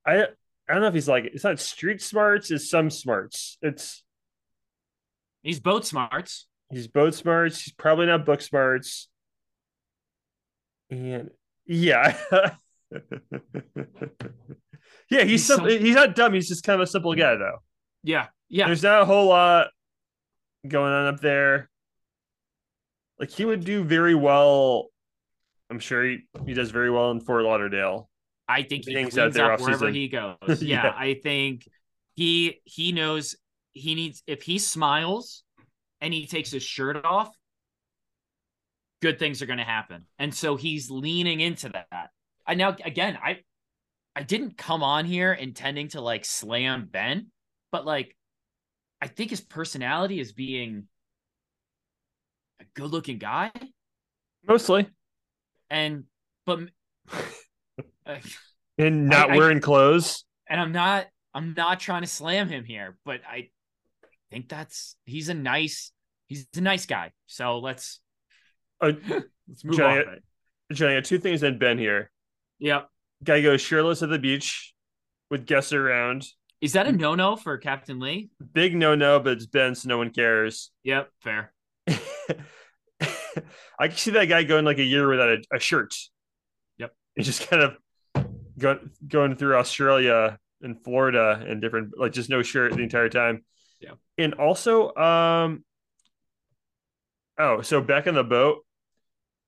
I 0.06 0.24
I 0.68 0.72
don't 0.74 0.82
know 0.82 0.88
if 0.88 0.94
he's 0.94 1.08
like 1.08 1.24
it's 1.26 1.44
not 1.44 1.58
street 1.60 2.00
smarts, 2.02 2.50
it's 2.50 2.68
some 2.70 2.90
smarts. 2.90 3.58
It's 3.62 4.02
He's 5.42 5.58
boat 5.60 5.84
smarts. 5.84 6.46
he's 6.70 6.86
boat 6.88 7.14
smarts, 7.14 7.60
he's 7.62 7.74
probably 7.74 8.06
not 8.06 8.24
book 8.24 8.40
smarts. 8.40 9.08
And 10.90 11.30
yeah. 11.66 12.16
yeah, 15.10 15.22
he's 15.22 15.30
He's 15.30 15.46
simple, 15.46 15.68
some- 15.70 15.78
he's 15.80 15.94
not 15.94 16.14
dumb, 16.14 16.32
he's 16.34 16.48
just 16.48 16.64
kind 16.64 16.80
of 16.80 16.86
a 16.86 16.90
simple 16.90 17.14
guy 17.14 17.34
though. 17.36 17.58
Yeah, 18.02 18.28
yeah. 18.48 18.66
There's 18.66 18.82
not 18.82 19.02
a 19.02 19.04
whole 19.04 19.28
lot 19.28 19.68
going 20.66 20.92
on 20.92 21.06
up 21.14 21.20
there. 21.20 21.68
Like 23.22 23.30
he 23.30 23.44
would 23.44 23.64
do 23.64 23.84
very 23.84 24.16
well. 24.16 24.88
I'm 25.70 25.78
sure 25.78 26.04
he, 26.04 26.24
he 26.44 26.54
does 26.54 26.72
very 26.72 26.90
well 26.90 27.12
in 27.12 27.20
Fort 27.20 27.44
Lauderdale. 27.44 28.10
I 28.48 28.64
think 28.64 28.84
he 28.84 28.94
cleans 28.94 29.16
out 29.16 29.32
there 29.32 29.52
up 29.52 29.60
wherever 29.60 29.86
off-season. 29.86 29.94
he 29.94 30.08
goes. 30.08 30.36
Yeah, 30.60 30.86
Yeah. 30.86 30.94
I 30.96 31.14
think 31.22 31.68
he 32.14 32.60
he 32.64 32.90
knows 32.90 33.36
he 33.74 33.94
needs 33.94 34.24
if 34.26 34.42
he 34.42 34.58
smiles 34.58 35.44
and 36.00 36.12
he 36.12 36.26
takes 36.26 36.50
his 36.50 36.64
shirt 36.64 37.04
off, 37.04 37.32
good 39.00 39.20
things 39.20 39.40
are 39.40 39.46
going 39.46 39.60
to 39.60 39.64
happen. 39.64 40.04
And 40.18 40.34
so 40.34 40.56
he's 40.56 40.90
leaning 40.90 41.38
into 41.38 41.68
that. 41.68 42.10
I 42.44 42.54
now 42.56 42.76
again, 42.84 43.16
I 43.22 43.38
I 44.16 44.24
didn't 44.24 44.58
come 44.58 44.82
on 44.82 45.04
here 45.04 45.32
intending 45.32 45.90
to 45.90 46.00
like 46.00 46.24
slam 46.24 46.88
Ben, 46.90 47.28
but 47.70 47.86
like 47.86 48.16
I 49.00 49.06
think 49.06 49.30
his 49.30 49.40
personality 49.40 50.18
is 50.18 50.32
being 50.32 50.88
a 52.62 52.80
good-looking 52.80 53.18
guy 53.18 53.50
Mostly. 54.46 54.88
and 55.70 56.04
but 56.46 56.60
And 58.78 59.08
not 59.08 59.30
I- 59.30 59.36
wearing 59.36 59.60
clothes. 59.60 60.24
and 60.48 60.60
I'm 60.60 60.72
not 60.72 61.06
I'm 61.34 61.54
not 61.56 61.80
trying 61.80 62.02
to 62.02 62.08
slam 62.08 62.48
him 62.48 62.64
here, 62.64 62.96
but 63.04 63.20
I 63.26 63.48
think 64.30 64.48
that's 64.48 64.96
he's 65.04 65.28
a 65.28 65.34
nice 65.34 65.92
he's 66.26 66.46
a 66.56 66.60
nice 66.60 66.86
guy. 66.86 67.12
So 67.26 67.58
let's 67.58 68.00
Uh, 68.80 68.92
let's 69.48 69.64
move 69.64 69.76
Johnny- 69.76 70.04
on. 70.04 70.18
Johnny, 70.72 71.00
two 71.02 71.18
things 71.18 71.42
that 71.42 71.58
Ben 71.58 71.78
here. 71.78 72.10
Yep. 72.58 72.88
Guy 73.24 73.42
goes 73.42 73.60
shirtless 73.60 74.02
at 74.02 74.08
the 74.08 74.18
beach 74.18 74.74
with 75.30 75.46
guests 75.46 75.72
around. 75.72 76.26
Is 76.60 76.72
that 76.74 76.86
a 76.86 76.92
no 76.92 77.14
no 77.14 77.36
for 77.36 77.56
Captain 77.58 77.98
Lee? 78.00 78.30
Big 78.52 78.74
no 78.74 78.94
no, 78.94 79.20
but 79.20 79.32
it's 79.34 79.46
Ben, 79.46 79.74
so 79.74 79.88
no 79.88 79.98
one 79.98 80.10
cares. 80.10 80.70
Yep, 80.84 81.10
fair. 81.20 81.52
I 83.78 83.88
can 83.88 83.96
see 83.96 84.12
that 84.12 84.26
guy 84.26 84.42
going 84.44 84.64
like 84.64 84.78
a 84.78 84.84
year 84.84 85.08
without 85.08 85.28
a, 85.28 85.56
a 85.56 85.58
shirt. 85.58 85.94
Yep. 86.78 86.92
And 87.16 87.24
just 87.24 87.48
kind 87.48 87.62
of 87.62 88.26
go, 88.58 88.78
going 89.06 89.36
through 89.36 89.56
Australia 89.56 90.38
and 90.60 90.82
Florida 90.82 91.44
and 91.46 91.60
different 91.60 91.98
like 91.98 92.12
just 92.12 92.30
no 92.30 92.42
shirt 92.42 92.72
the 92.72 92.82
entire 92.82 93.08
time. 93.08 93.44
Yeah. 93.80 93.94
And 94.18 94.34
also, 94.34 94.94
um 94.94 95.64
oh, 97.38 97.62
so 97.62 97.80
back 97.80 98.06
in 98.06 98.14
the 98.14 98.24
boat, 98.24 98.64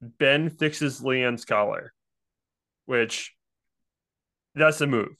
Ben 0.00 0.50
fixes 0.50 1.00
Leanne's 1.00 1.44
collar, 1.44 1.92
which 2.86 3.34
that's 4.54 4.80
a 4.80 4.86
move. 4.86 5.16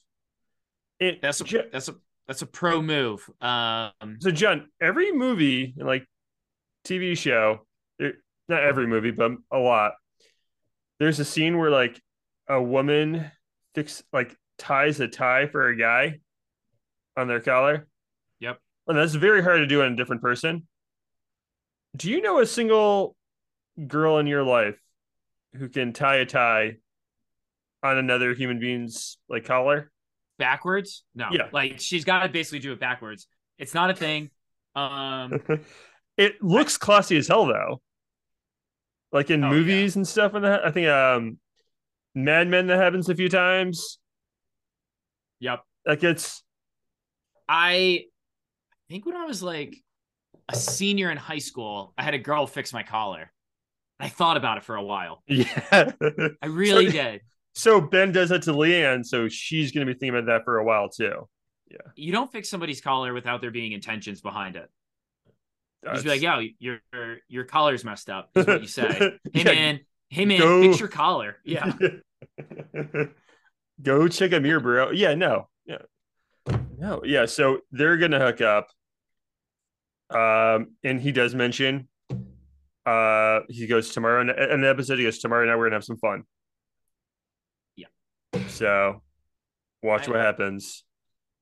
It, 1.00 1.20
That's 1.22 1.40
a 1.40 1.44
that's 1.72 1.88
a 1.88 1.96
that's 2.26 2.42
a 2.42 2.46
pro 2.46 2.80
move. 2.80 3.28
Um 3.40 4.18
so 4.20 4.30
John, 4.30 4.68
every 4.80 5.12
movie 5.12 5.74
like 5.76 6.06
TV 6.85 7.16
show, 7.16 7.66
not 8.49 8.62
every 8.62 8.87
movie, 8.87 9.11
but 9.11 9.33
a 9.51 9.59
lot. 9.59 9.92
There's 10.99 11.18
a 11.20 11.25
scene 11.25 11.59
where 11.59 11.70
like 11.70 12.01
a 12.49 12.62
woman 12.62 13.31
fix 13.75 14.03
like 14.12 14.37
ties 14.59 15.01
a 15.01 15.09
tie 15.09 15.47
for 15.47 15.68
a 15.68 15.77
guy 15.77 16.20
on 17.16 17.29
their 17.29 17.40
collar. 17.40 17.88
Yep. 18.40 18.59
And 18.87 18.99
that's 18.99 19.14
very 19.14 19.42
hard 19.42 19.59
to 19.59 19.66
do 19.66 19.83
on 19.83 19.92
a 19.92 19.97
different 19.97 20.23
person. 20.23 20.66
Do 21.97 22.11
you 22.11 22.20
know 22.20 22.40
a 22.40 22.47
single 22.47 23.16
girl 23.87 24.18
in 24.18 24.27
your 24.27 24.42
life 24.42 24.79
who 25.55 25.68
can 25.68 25.92
tie 25.92 26.16
a 26.16 26.27
tie 26.27 26.77
on 27.83 27.99
another 27.99 28.35
human 28.35 28.59
being's 28.59 29.18
like 29.29 29.44
collar? 29.44 29.90
backwards? 30.38 31.05
No. 31.14 31.29
Yeah. 31.31 31.49
Like 31.53 31.81
she's 31.81 32.05
gotta 32.05 32.29
basically 32.29 32.61
do 32.61 32.73
it 32.73 32.81
backwards. 32.81 33.27
It's 33.59 33.75
not 33.75 33.90
a 33.90 33.94
thing. 33.94 34.31
Um 34.75 35.40
it 36.16 36.42
looks 36.42 36.77
classy 36.77 37.16
as 37.16 37.29
hell 37.29 37.46
though. 37.46 37.81
Like 39.12 39.31
in 39.31 39.44
Oh, 39.44 39.50
movies 39.50 39.96
and 39.96 40.07
stuff 40.07 40.35
and 40.35 40.44
that. 40.44 40.64
I 40.64 40.70
think 40.70 40.88
um 40.88 41.38
Mad 42.14 42.48
Men 42.48 42.66
that 42.68 42.79
happens 42.79 43.09
a 43.09 43.14
few 43.14 43.29
times. 43.29 43.98
Yep. 45.40 45.61
Like 45.87 46.03
it's 46.05 46.42
I 47.48 48.05
think 48.88 49.07
when 49.07 49.16
I 49.16 49.24
was 49.24 49.42
like 49.42 49.77
a 50.48 50.57
senior 50.57 51.11
in 51.11 51.16
high 51.16 51.38
school, 51.38 51.92
I 51.98 52.03
had 52.03 52.14
a 52.14 52.18
girl 52.18 52.46
fix 52.46 52.72
my 52.72 52.83
collar. 52.83 53.31
I 54.00 54.09
thought 54.09 54.37
about 54.37 54.59
it 54.59 54.64
for 54.64 54.77
a 54.77 54.83
while. 54.83 55.22
yeah. 55.29 55.92
I 56.42 56.46
really 56.46 56.87
So- 56.87 56.92
did. 56.92 57.20
so 57.55 57.81
Ben 57.81 58.12
does 58.12 58.31
that 58.31 58.42
to 58.42 58.53
Leanne, 58.53 59.05
so 59.05 59.29
she's 59.29 59.72
gonna 59.72 59.87
be 59.87 59.92
thinking 59.94 60.11
about 60.11 60.27
that 60.27 60.44
for 60.44 60.59
a 60.59 60.64
while 60.64 60.88
too. 60.88 61.29
Yeah. 61.70 61.79
You 61.96 62.12
don't 62.12 62.31
fix 62.31 62.48
somebody's 62.48 62.81
collar 62.81 63.12
without 63.14 63.40
there 63.40 63.50
being 63.50 63.72
intentions 63.72 64.20
behind 64.20 64.57
it. 64.57 64.68
You 65.85 65.90
just 65.92 66.05
be 66.05 66.11
like, 66.11 66.23
yo, 66.23 66.40
your 66.59 66.81
your 67.29 67.44
collar's 67.44 67.85
messed 67.85 68.09
up, 68.11 68.31
is 68.35 68.47
what 68.47 68.62
you 68.62 68.68
say. 68.68 68.88
Hey 68.88 69.18
Yeah, 69.35 69.44
man, 69.44 69.81
hey 70.09 70.25
man, 70.25 70.38
go- 70.38 70.62
fix 70.62 70.81
your 70.81 70.88
collar. 70.88 71.37
Yeah. 71.44 71.73
Go 73.83 74.07
check 74.09 74.33
a 74.33 74.40
mirror, 74.40 74.61
bro. 74.61 74.90
Yeah, 74.92 75.14
no. 75.14 75.49
Yeah. 75.66 75.79
No, 76.79 77.03
yeah. 77.05 77.27
So 77.27 77.59
they're 77.73 77.97
gonna 77.97 78.20
hook 78.20 78.40
up. 78.40 78.68
Um, 80.11 80.77
and 80.85 81.01
he 81.01 81.12
does 81.12 81.35
mention 81.35 81.88
uh 82.87 83.40
he 83.49 83.66
goes 83.66 83.90
tomorrow 83.90 84.20
in 84.20 84.61
the 84.61 84.68
episode, 84.68 84.99
he 84.99 85.05
goes, 85.05 85.18
Tomorrow 85.18 85.47
night 85.47 85.57
we're 85.57 85.66
gonna 85.66 85.77
have 85.77 85.85
some 85.85 85.97
fun. 85.99 86.23
Yeah. 87.77 87.87
So 88.49 89.03
watch 89.83 90.09
I- 90.09 90.12
what 90.12 90.20
happens. 90.20 90.85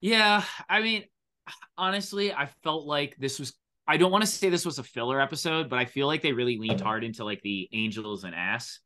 Yeah. 0.00 0.42
I 0.68 0.80
mean, 0.80 1.04
honestly, 1.76 2.32
I 2.32 2.48
felt 2.64 2.86
like 2.86 3.16
this 3.18 3.38
was 3.38 3.52
I 3.86 3.96
don't 3.96 4.12
want 4.12 4.22
to 4.22 4.30
say 4.30 4.48
this 4.48 4.64
was 4.64 4.78
a 4.78 4.84
filler 4.84 5.20
episode, 5.20 5.68
but 5.68 5.78
I 5.78 5.84
feel 5.84 6.06
like 6.06 6.22
they 6.22 6.32
really 6.32 6.56
leaned 6.58 6.80
hard 6.80 7.04
into 7.04 7.24
like 7.24 7.42
the 7.42 7.68
angels 7.72 8.24
and 8.24 8.34
ass 8.34 8.78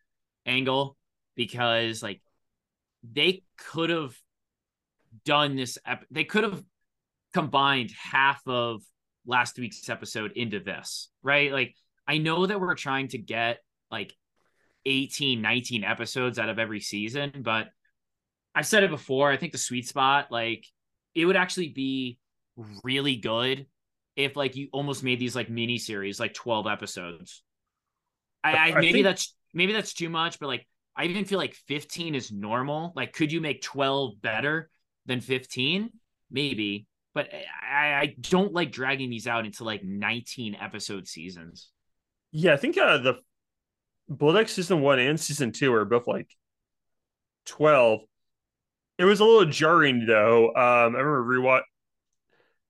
angle 0.46 0.96
because 1.34 2.02
like 2.02 2.22
they 3.02 3.42
could 3.58 3.90
have 3.90 4.16
done 5.24 5.56
this 5.56 5.78
ep- 5.86 6.06
they 6.10 6.24
could 6.24 6.44
have 6.44 6.62
combined 7.34 7.90
half 7.90 8.40
of 8.46 8.82
last 9.26 9.58
week's 9.58 9.88
episode 9.88 10.32
into 10.32 10.60
this 10.60 11.10
right? 11.22 11.52
Like 11.52 11.74
i 12.06 12.18
know 12.18 12.46
that 12.46 12.60
we're 12.60 12.74
trying 12.74 13.08
to 13.08 13.18
get 13.18 13.58
like 13.90 14.14
18 14.84 15.42
19 15.42 15.84
episodes 15.84 16.38
out 16.38 16.48
of 16.48 16.58
every 16.58 16.80
season 16.80 17.32
but 17.42 17.68
i've 18.54 18.66
said 18.66 18.84
it 18.84 18.90
before 18.90 19.30
i 19.30 19.36
think 19.36 19.52
the 19.52 19.58
sweet 19.58 19.88
spot 19.88 20.28
like 20.30 20.64
it 21.14 21.24
would 21.24 21.36
actually 21.36 21.68
be 21.68 22.18
really 22.84 23.16
good 23.16 23.66
if 24.16 24.36
like 24.36 24.56
you 24.56 24.68
almost 24.72 25.04
made 25.04 25.20
these 25.20 25.36
like 25.36 25.48
mini 25.48 25.78
series 25.78 26.18
like 26.18 26.34
12 26.34 26.66
episodes 26.66 27.42
i, 28.42 28.52
I, 28.52 28.56
I 28.56 28.74
maybe 28.80 28.92
think- 28.94 29.04
that's 29.04 29.36
maybe 29.56 29.72
that's 29.72 29.94
too 29.94 30.08
much, 30.08 30.38
but 30.38 30.46
like 30.46 30.68
I 30.94 31.04
even 31.04 31.24
feel 31.24 31.38
like 31.38 31.54
15 31.66 32.14
is 32.14 32.30
normal. 32.30 32.92
Like, 32.94 33.12
could 33.12 33.32
you 33.32 33.40
make 33.40 33.62
12 33.62 34.22
better 34.22 34.70
than 35.06 35.20
15? 35.20 35.90
Maybe, 36.30 36.86
but 37.14 37.28
I, 37.62 37.94
I 37.94 38.14
don't 38.20 38.52
like 38.52 38.70
dragging 38.70 39.10
these 39.10 39.26
out 39.26 39.44
into 39.44 39.64
like 39.64 39.82
19 39.82 40.54
episode 40.54 41.08
seasons. 41.08 41.70
Yeah, 42.32 42.54
I 42.54 42.56
think 42.56 42.78
uh, 42.78 42.98
the 42.98 43.14
Blood 44.08 44.48
season 44.48 44.82
one 44.82 45.00
and 45.00 45.18
season 45.18 45.50
two 45.50 45.74
are 45.74 45.84
both 45.84 46.06
like 46.06 46.30
12. 47.46 48.00
It 48.98 49.04
was 49.04 49.20
a 49.20 49.24
little 49.24 49.50
jarring 49.50 50.06
though. 50.06 50.48
Um, 50.50 50.54
I 50.96 51.00
remember 51.00 51.24
rewatch. 51.24 51.62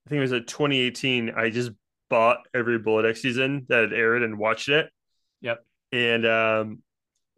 I 0.07 0.09
think 0.09 0.19
it 0.19 0.21
was 0.21 0.31
at 0.31 0.47
2018. 0.47 1.31
I 1.35 1.49
just 1.49 1.71
bought 2.09 2.37
every 2.53 2.79
Below 2.79 3.01
Deck 3.01 3.17
season 3.17 3.65
that 3.67 3.81
had 3.81 3.91
aired 3.93 4.23
and 4.23 4.39
watched 4.39 4.69
it. 4.69 4.89
Yep. 5.41 5.65
And 5.91 6.25
um, 6.25 6.81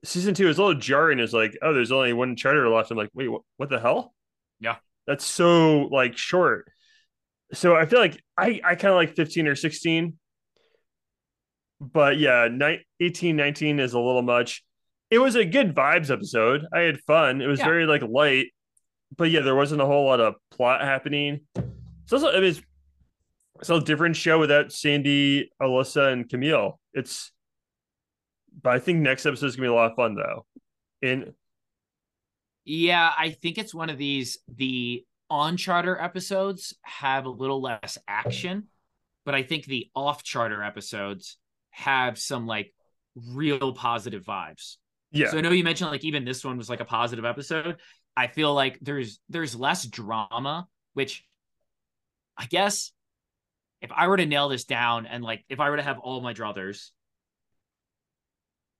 season 0.04 0.36
two 0.36 0.48
is 0.48 0.60
a 0.60 0.64
little 0.64 0.80
jarring. 0.80 1.18
It's 1.18 1.34
like, 1.34 1.58
oh, 1.64 1.74
there's 1.74 1.92
only 1.92 2.14
one 2.14 2.36
charter 2.36 2.70
left. 2.70 2.92
I'm 2.92 2.98
like, 2.98 3.10
wait, 3.16 3.28
what, 3.28 3.42
what 3.58 3.70
the 3.72 3.80
hell? 3.80 4.14
Yeah. 4.60 4.76
That's 5.08 5.26
so 5.26 5.88
like 5.88 6.16
short. 6.16 6.72
So 7.54 7.76
I 7.76 7.88
feel 7.88 7.98
like 8.00 8.22
I, 8.38 8.62
I 8.64 8.76
kind 8.76 8.92
of 8.92 8.98
like 8.98 9.16
15 9.16 9.48
or 9.48 9.56
16. 9.56 10.16
But 11.82 12.20
yeah, 12.20 12.50
ni- 12.52 12.86
18, 13.00 13.36
19 13.36 13.80
is 13.80 13.94
a 13.94 14.00
little 14.00 14.22
much. 14.22 14.64
It 15.10 15.18
was 15.18 15.34
a 15.34 15.44
good 15.44 15.74
vibes 15.74 16.12
episode. 16.12 16.68
I 16.72 16.82
had 16.82 17.00
fun. 17.02 17.42
It 17.42 17.48
was 17.48 17.58
Yeah. 17.58 17.66
very 17.66 17.88
like 17.88 18.04
light. 18.04 18.48
But 19.18 19.32
yeah, 19.32 19.40
there 19.40 19.56
wasn't 19.56 19.82
a 19.82 19.88
whole 19.88 20.06
lot 20.06 20.20
of 20.20 20.36
plot 20.52 20.82
happening. 20.82 21.40
It's 22.10 22.14
also, 22.14 22.36
I 22.36 22.40
mean, 22.40 22.50
it's, 22.50 22.62
it's 23.60 23.70
a 23.70 23.80
different 23.80 24.16
show 24.16 24.40
without 24.40 24.72
Sandy, 24.72 25.52
Alissa, 25.62 26.12
and 26.12 26.28
Camille. 26.28 26.80
It's, 26.92 27.32
but 28.64 28.72
I 28.74 28.80
think 28.80 29.02
next 29.02 29.28
episode 29.28 29.46
is 29.46 29.56
gonna 29.56 29.68
be 29.68 29.72
a 29.72 29.76
lot 29.76 29.92
of 29.92 29.96
fun 29.96 30.16
though. 30.16 30.46
And 31.04 31.34
Yeah, 32.66 33.12
I 33.16 33.30
think 33.30 33.60
it's 33.60 33.76
one 33.76 33.92
of 33.92 34.00
these. 34.00 34.40
The 34.48 35.06
on 35.30 35.56
charter 35.56 36.02
episodes 36.02 36.74
have 36.82 37.26
a 37.26 37.30
little 37.30 37.62
less 37.62 38.00
action, 38.08 38.70
but 39.24 39.36
I 39.36 39.44
think 39.44 39.66
the 39.66 39.92
off 39.96 40.24
charter 40.24 40.64
episodes 40.64 41.38
have 41.70 42.18
some 42.18 42.48
like 42.48 42.74
real 43.16 43.74
positive 43.74 44.24
vibes. 44.24 44.78
yeah, 45.12 45.30
So 45.30 45.38
I 45.38 45.42
know 45.42 45.52
you 45.52 45.64
mentioned 45.64 45.92
like 45.92 46.04
even 46.04 46.26
this 46.26 46.44
one 46.44 46.58
was 46.58 46.72
like 46.72 46.80
a 46.80 46.86
positive 46.86 47.26
episode. 47.26 47.78
I 48.18 48.26
feel 48.26 48.52
like 48.52 48.80
there's 48.82 49.20
there's 49.30 49.56
less 49.56 49.86
drama, 49.86 50.68
which 50.96 51.24
I 52.40 52.46
guess 52.46 52.94
if 53.82 53.92
I 53.94 54.08
were 54.08 54.18
to 54.18 54.26
nail 54.26 54.48
this 54.48 54.64
down 54.64 55.06
and 55.06 55.24
like 55.24 55.44
if 55.50 55.60
I 55.60 55.70
were 55.70 55.78
to 55.78 55.84
have 55.84 56.00
all 56.00 56.22
my 56.22 56.34
druthers, 56.34 56.90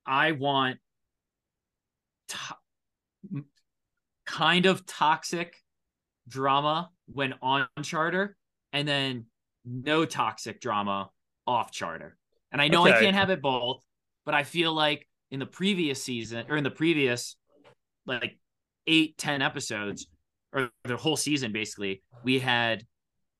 I 0.06 0.32
want 0.32 0.78
to- 2.28 3.44
kind 4.26 4.64
of 4.64 4.86
toxic 4.86 5.54
drama 6.26 6.90
when 7.06 7.34
on 7.42 7.68
charter 7.82 8.36
and 8.72 8.88
then 8.88 9.26
no 9.64 10.06
toxic 10.06 10.60
drama 10.60 11.10
off 11.46 11.70
charter. 11.70 12.16
And 12.52 12.62
I 12.62 12.68
know 12.68 12.84
I 12.84 12.92
can't 12.92 13.14
have 13.14 13.30
it 13.30 13.42
both, 13.42 13.84
but 14.24 14.34
I 14.34 14.44
feel 14.44 14.72
like 14.72 15.06
in 15.30 15.38
the 15.38 15.46
previous 15.46 16.02
season 16.02 16.46
or 16.48 16.56
in 16.56 16.64
the 16.64 16.70
previous 16.70 17.36
like 18.06 18.38
eight, 18.86 19.18
ten 19.18 19.42
episodes 19.42 20.06
or 20.52 20.70
the 20.84 20.96
whole 20.96 21.16
season, 21.16 21.52
basically, 21.52 22.02
we 22.24 22.38
had 22.38 22.84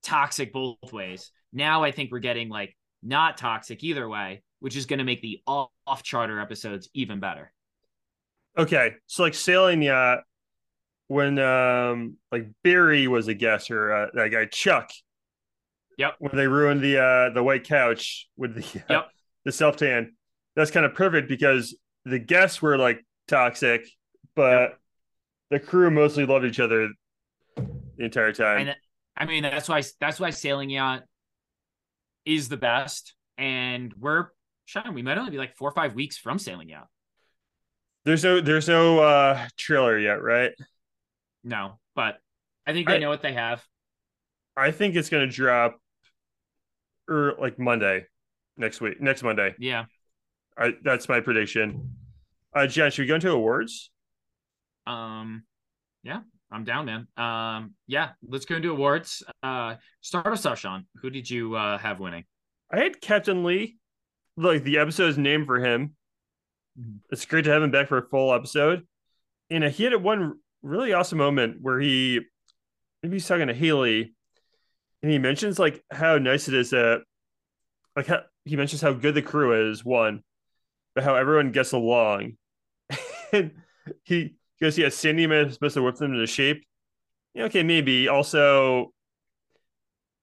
toxic 0.03 0.53
both 0.53 0.93
ways. 0.93 1.31
Now 1.53 1.83
I 1.83 1.91
think 1.91 2.11
we're 2.13 2.21
getting 2.21 2.49
like 2.49 2.77
not 3.03 3.37
toxic 3.37 3.83
either 3.83 4.09
way, 4.09 4.43
which 4.61 4.77
is 4.77 4.87
going 4.87 4.99
to 4.99 5.05
make 5.05 5.23
the 5.23 5.41
off 5.47 6.03
charter 6.03 6.41
episodes 6.41 6.89
even 6.95 7.21
better. 7.21 7.53
Okay, 8.59 8.95
so 9.07 9.23
like 9.23 9.35
sailing 9.35 9.83
yacht 9.83 10.21
when 11.09 11.39
um 11.39 12.17
like 12.31 12.49
Barry 12.63 13.09
was 13.09 13.29
a 13.29 13.35
guest 13.35 13.71
or 13.71 13.93
uh, 13.93 14.07
that 14.15 14.31
guy 14.31 14.47
Chuck. 14.47 14.91
Yep. 15.99 16.15
When 16.19 16.37
they 16.37 16.47
ruined 16.47 16.81
the 16.83 16.99
uh 16.99 17.31
the 17.35 17.43
white 17.43 17.65
couch 17.65 18.29
with 18.37 18.55
the 18.55 18.81
uh, 18.81 18.95
Yep. 18.95 19.09
the 19.45 19.53
self 19.53 19.77
tan, 19.77 20.15
that's 20.57 20.71
kind 20.71 20.87
of 20.87 20.95
perfect 20.95 21.29
because 21.29 21.77
the 22.05 22.19
guests 22.19 22.63
were 22.63 22.79
like 22.79 23.05
toxic, 23.29 23.87
but 24.35 24.79
the 25.51 25.61
crew 25.61 25.91
mostly 25.91 26.25
loved 26.27 26.45
each 26.45 26.61
other 26.61 26.89
the 27.57 28.05
entire 28.05 28.33
time. 28.33 28.69
And 28.69 28.77
I 29.21 29.27
mean, 29.27 29.43
that's 29.43 29.69
why 29.69 29.83
that's 30.01 30.19
why 30.19 30.31
sailing 30.31 30.71
yacht 30.71 31.03
is 32.25 32.49
the 32.49 32.57
best. 32.57 33.15
And 33.39 33.93
we're 33.99 34.29
Sean, 34.65 34.95
we 34.95 35.03
might 35.03 35.19
only 35.19 35.31
be 35.31 35.37
like 35.39 35.57
four 35.57 35.69
or 35.69 35.73
five 35.75 35.95
weeks 35.95 36.17
from 36.17 36.39
sailing 36.39 36.71
yacht. 36.71 36.89
there's 38.05 38.25
no 38.25 38.41
there's 38.41 38.67
no 38.67 38.99
uh 39.01 39.47
trailer 39.59 39.99
yet, 39.99 40.23
right? 40.23 40.53
No, 41.45 41.79
but 41.95 42.19
I 42.67 42.73
think 42.73 42.89
they 42.89 42.95
I- 42.97 42.99
know 42.99 43.11
what 43.11 43.23
they 43.23 43.35
have. 43.35 43.63
I 44.57 44.71
think 44.73 44.97
it's 44.97 45.09
gonna 45.11 45.27
drop 45.27 45.79
or 47.09 47.35
like 47.39 47.59
Monday 47.59 48.07
next 48.57 48.81
week, 48.81 49.01
next 49.01 49.23
Monday. 49.23 49.55
Yeah. 49.59 49.85
I, 50.57 50.73
that's 50.83 51.09
my 51.09 51.21
prediction. 51.21 51.97
Uh, 52.55 52.67
Jen, 52.67 52.91
should 52.91 53.03
we 53.03 53.07
go 53.07 53.15
into 53.15 53.31
awards? 53.31 53.91
Um, 54.87 55.45
yeah, 56.03 56.21
I'm 56.53 56.65
down, 56.65 56.87
man. 56.87 57.07
Um, 57.17 57.75
yeah, 57.87 58.11
let's 58.27 58.45
go 58.45 58.57
into 58.57 58.71
awards. 58.71 59.23
Uh, 59.43 59.77
start 60.01 60.27
us 60.27 60.47
off, 60.47 60.59
Sean. 60.59 60.87
Who 61.01 61.11
did 61.11 61.31
you 61.31 61.55
uh 61.55 61.79
have 61.79 62.01
winning? 62.01 62.25
I 62.73 62.81
had 62.81 63.01
Captain 63.01 63.45
Lee. 63.45 63.77
Like 64.37 64.65
the 64.65 64.79
episode's 64.79 65.19
named 65.19 65.47
for 65.47 65.59
him. 65.59 65.95
Mhm. 66.79 66.99
It's 67.11 67.27
great 67.27 67.45
to 67.45 67.51
have 67.53 67.63
him 67.63 67.71
back 67.71 67.89
for 67.89 67.99
a 67.99 68.09
full 68.09 68.33
episode. 68.35 68.87
And 69.51 69.65
he 69.65 69.85
had 69.85 69.95
one 69.97 70.39
really 70.63 70.93
awesome 70.93 71.19
moment 71.19 71.59
where 71.61 71.79
he 71.81 72.21
maybe 73.03 73.17
he's 73.17 73.27
talking 73.27 73.49
to 73.49 73.55
Haley, 73.55 74.13
and 75.03 75.13
he 75.13 75.19
mentions 75.19 75.59
like 75.59 75.85
how 75.91 76.19
nice 76.19 76.49
it 76.49 76.55
is 76.55 76.71
that 76.71 77.03
like 77.97 78.07
how 78.07 78.23
he 78.45 78.57
mentions 78.57 78.81
how 78.81 78.93
good 78.93 79.15
the 79.15 79.23
crew 79.23 79.71
is, 79.71 79.85
one, 79.85 80.23
but 80.95 81.05
how 81.05 81.15
everyone 81.15 81.53
gets 81.53 81.73
along. 81.73 82.37
and 83.33 83.53
he 84.05 84.35
goes, 84.61 84.79
Yeah, 84.79 84.89
Sandy 84.89 85.27
must 85.27 85.61
must 85.61 85.75
have 85.75 85.85
whipped 85.85 85.99
them 85.99 86.13
into 86.13 86.27
shape. 86.27 86.65
Yeah, 87.35 87.45
okay, 87.45 87.63
maybe. 87.63 88.09
Also, 88.09 88.93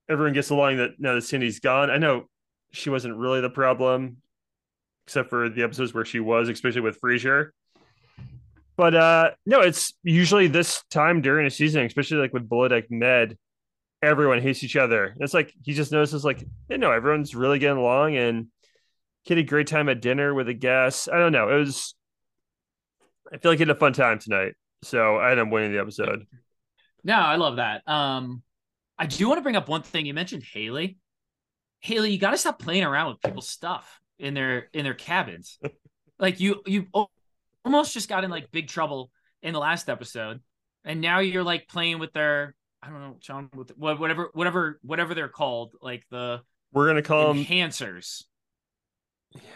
everyone 0.09 0.33
gets 0.33 0.49
along 0.49 0.77
that 0.77 0.91
now 0.99 1.15
that 1.15 1.23
Cindy's 1.23 1.59
gone. 1.59 1.89
I 1.89 1.97
know 1.97 2.25
she 2.71 2.89
wasn't 2.89 3.15
really 3.15 3.41
the 3.41 3.49
problem, 3.49 4.17
except 5.05 5.29
for 5.29 5.49
the 5.49 5.63
episodes 5.63 5.93
where 5.93 6.05
she 6.05 6.19
was, 6.19 6.49
especially 6.49 6.81
with 6.81 6.97
Fraser. 6.97 7.53
But 8.75 8.93
uh 8.93 9.31
no, 9.45 9.61
it's 9.61 9.93
usually 10.03 10.47
this 10.47 10.83
time 10.91 11.21
during 11.21 11.47
a 11.47 11.49
season, 11.49 11.83
especially 11.85 12.17
like 12.17 12.33
with 12.33 12.47
Below 12.47 12.67
Deck 12.67 12.91
Med, 12.91 13.35
everyone 14.03 14.41
hates 14.41 14.63
each 14.63 14.75
other. 14.75 15.15
It's 15.19 15.33
like 15.33 15.51
he 15.63 15.73
just 15.73 15.91
notices 15.91 16.23
like, 16.23 16.43
you 16.69 16.77
know, 16.77 16.91
everyone's 16.91 17.33
really 17.33 17.57
getting 17.57 17.79
along 17.79 18.15
and 18.15 18.47
he 19.23 19.33
had 19.33 19.39
a 19.39 19.47
great 19.47 19.67
time 19.67 19.89
at 19.89 20.01
dinner 20.01 20.33
with 20.33 20.45
the 20.45 20.53
guests. 20.53 21.09
I 21.11 21.17
don't 21.17 21.31
know. 21.31 21.49
It 21.49 21.57
was 21.57 21.95
I 23.33 23.37
feel 23.37 23.51
like 23.51 23.59
he 23.59 23.61
had 23.63 23.69
a 23.69 23.75
fun 23.75 23.93
time 23.93 24.19
tonight. 24.19 24.53
So 24.83 25.17
I 25.17 25.31
ended 25.31 25.47
up 25.47 25.51
winning 25.51 25.71
the 25.71 25.79
episode. 25.79 26.25
No, 27.03 27.15
I 27.15 27.35
love 27.35 27.57
that. 27.57 27.87
Um, 27.87 28.43
I 28.97 29.05
do 29.05 29.27
want 29.27 29.37
to 29.37 29.41
bring 29.43 29.55
up 29.55 29.67
one 29.69 29.81
thing. 29.83 30.05
You 30.05 30.13
mentioned 30.13 30.43
Haley. 30.43 30.97
Haley, 31.79 32.11
you 32.11 32.17
got 32.19 32.31
to 32.31 32.37
stop 32.37 32.59
playing 32.59 32.83
around 32.83 33.09
with 33.09 33.21
people's 33.21 33.47
stuff 33.49 34.01
in 34.19 34.33
their 34.33 34.67
in 34.73 34.83
their 34.83 34.93
cabins. 34.93 35.59
like 36.19 36.39
you 36.39 36.61
you 36.65 36.87
almost 37.63 37.93
just 37.93 38.09
got 38.09 38.23
in 38.23 38.31
like 38.31 38.51
big 38.51 38.67
trouble 38.67 39.11
in 39.41 39.53
the 39.53 39.59
last 39.59 39.89
episode, 39.89 40.41
and 40.83 41.01
now 41.01 41.19
you're 41.19 41.43
like 41.43 41.67
playing 41.67 41.99
with 41.99 42.13
their 42.13 42.55
I 42.81 42.89
don't 42.89 42.99
know, 43.01 43.49
with 43.55 43.71
what- 43.77 43.99
whatever 43.99 44.29
whatever 44.33 44.79
whatever 44.81 45.13
they're 45.13 45.29
called, 45.29 45.75
like 45.81 46.03
the 46.09 46.41
We're 46.71 46.87
gonna 46.87 47.01
call 47.01 47.33
enhancers. 47.33 48.23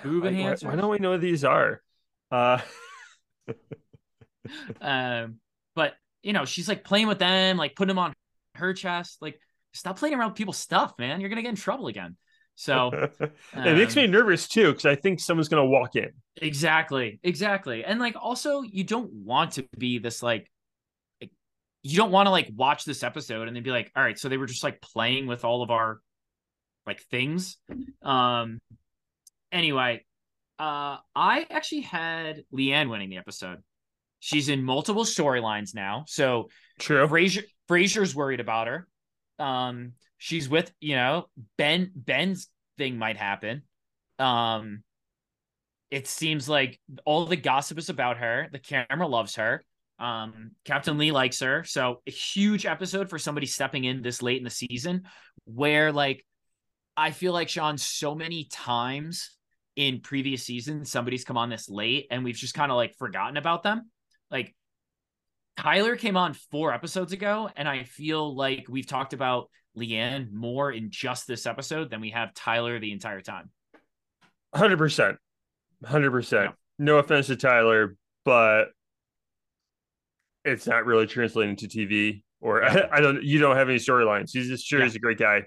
Boob 0.03 0.23
Why- 0.23 0.31
why, 0.31 0.55
why 0.61 0.75
don't 0.75 0.89
we 0.89 0.99
know 0.99 1.11
what 1.11 1.21
these 1.21 1.43
are? 1.43 1.81
Uh 2.29 2.59
Um, 4.79 5.37
but 5.75 5.93
you 6.23 6.33
know, 6.33 6.45
she's 6.45 6.67
like 6.67 6.83
playing 6.83 7.07
with 7.07 7.19
them, 7.19 7.57
like 7.57 7.75
putting 7.75 7.95
them 7.95 7.99
on 7.99 8.13
her 8.55 8.73
chest. 8.73 9.17
Like, 9.21 9.39
stop 9.73 9.97
playing 9.97 10.15
around 10.15 10.29
with 10.29 10.37
people's 10.37 10.57
stuff, 10.57 10.93
man. 10.99 11.21
You're 11.21 11.29
gonna 11.29 11.41
get 11.41 11.49
in 11.49 11.55
trouble 11.55 11.87
again. 11.87 12.17
So 12.55 12.91
it 13.21 13.31
makes 13.53 13.95
me 13.95 14.05
um, 14.05 14.11
nervous 14.11 14.47
too 14.47 14.67
because 14.67 14.85
I 14.85 14.95
think 14.95 15.19
someone's 15.19 15.47
gonna 15.47 15.65
walk 15.65 15.95
in. 15.95 16.11
exactly, 16.35 17.19
exactly, 17.23 17.83
and 17.83 17.99
like 17.99 18.15
also, 18.19 18.61
you 18.61 18.83
don't 18.83 19.11
want 19.11 19.53
to 19.53 19.67
be 19.77 19.99
this 19.99 20.21
like, 20.21 20.51
like 21.21 21.31
you 21.83 21.97
don't 21.97 22.11
want 22.11 22.27
to 22.27 22.31
like 22.31 22.51
watch 22.55 22.85
this 22.85 23.03
episode 23.03 23.47
and 23.47 23.55
then 23.55 23.63
be 23.63 23.71
like, 23.71 23.91
all 23.95 24.03
right, 24.03 24.17
so 24.17 24.29
they 24.29 24.37
were 24.37 24.47
just 24.47 24.63
like 24.63 24.81
playing 24.81 25.27
with 25.27 25.45
all 25.45 25.63
of 25.63 25.71
our 25.71 26.01
like 26.85 27.01
things. 27.03 27.57
Um. 28.01 28.59
Anyway, 29.51 30.05
uh, 30.61 30.97
I 31.15 31.47
actually 31.49 31.81
had 31.81 32.43
Leanne 32.53 32.91
winning 32.91 33.09
the 33.09 33.17
episode. 33.17 33.63
She's 34.19 34.47
in 34.47 34.63
multiple 34.63 35.05
storylines 35.05 35.73
now, 35.73 36.05
so 36.07 36.49
True. 36.77 37.07
Fraser 37.07 37.41
Fraser's 37.67 38.13
worried 38.15 38.39
about 38.39 38.67
her. 38.67 38.87
Um, 39.39 39.93
she's 40.19 40.47
with 40.47 40.71
you 40.79 40.95
know 40.95 41.25
Ben. 41.57 41.91
Ben's 41.95 42.47
thing 42.77 42.99
might 42.99 43.17
happen. 43.17 43.63
Um, 44.19 44.83
it 45.89 46.07
seems 46.07 46.47
like 46.47 46.79
all 47.05 47.25
the 47.25 47.37
gossip 47.37 47.79
is 47.79 47.89
about 47.89 48.17
her. 48.17 48.47
The 48.51 48.59
camera 48.59 49.07
loves 49.07 49.37
her. 49.37 49.65
Um, 49.97 50.51
Captain 50.63 50.99
Lee 50.99 51.11
likes 51.11 51.39
her. 51.39 51.63
So 51.63 52.03
a 52.05 52.11
huge 52.11 52.67
episode 52.67 53.09
for 53.09 53.17
somebody 53.17 53.47
stepping 53.47 53.85
in 53.85 54.03
this 54.03 54.21
late 54.21 54.37
in 54.37 54.43
the 54.43 54.51
season 54.51 55.03
where 55.45 55.91
like 55.91 56.23
I 56.95 57.09
feel 57.09 57.33
like 57.33 57.49
Sean 57.49 57.79
so 57.79 58.13
many 58.13 58.43
times 58.43 59.31
in 59.75 60.01
previous 60.01 60.43
seasons 60.43 60.91
somebody's 60.91 61.23
come 61.23 61.37
on 61.37 61.49
this 61.49 61.69
late 61.69 62.07
and 62.11 62.23
we've 62.23 62.35
just 62.35 62.53
kind 62.53 62.71
of 62.71 62.75
like 62.75 62.95
forgotten 62.97 63.37
about 63.37 63.63
them. 63.63 63.89
Like 64.29 64.53
Tyler 65.57 65.95
came 65.95 66.17
on 66.17 66.33
four 66.33 66.73
episodes 66.73 67.13
ago, 67.13 67.49
and 67.55 67.67
I 67.67 67.83
feel 67.83 68.35
like 68.35 68.65
we've 68.69 68.87
talked 68.87 69.13
about 69.13 69.49
Leanne 69.77 70.31
more 70.31 70.71
in 70.71 70.89
just 70.91 71.27
this 71.27 71.45
episode 71.45 71.89
than 71.89 72.01
we 72.01 72.11
have 72.11 72.33
Tyler 72.33 72.79
the 72.79 72.91
entire 72.91 73.21
time. 73.21 73.49
Hundred 74.53 74.77
percent, 74.77 75.17
hundred 75.85 76.11
percent. 76.11 76.55
No 76.79 76.97
offense 76.97 77.27
to 77.27 77.35
Tyler, 77.35 77.95
but 78.25 78.65
it's 80.43 80.65
not 80.67 80.85
really 80.85 81.05
translating 81.05 81.55
to 81.57 81.67
TV. 81.67 82.23
Or 82.39 82.63
I, 82.63 82.87
I 82.97 82.99
don't. 83.01 83.21
You 83.23 83.39
don't 83.39 83.55
have 83.55 83.69
any 83.69 83.77
storylines. 83.77 84.31
He's 84.33 84.47
just 84.47 84.65
sure 84.65 84.79
Yeah. 84.79 84.85
he's 84.85 84.95
a 84.95 84.99
great 84.99 85.19
guy. 85.19 85.43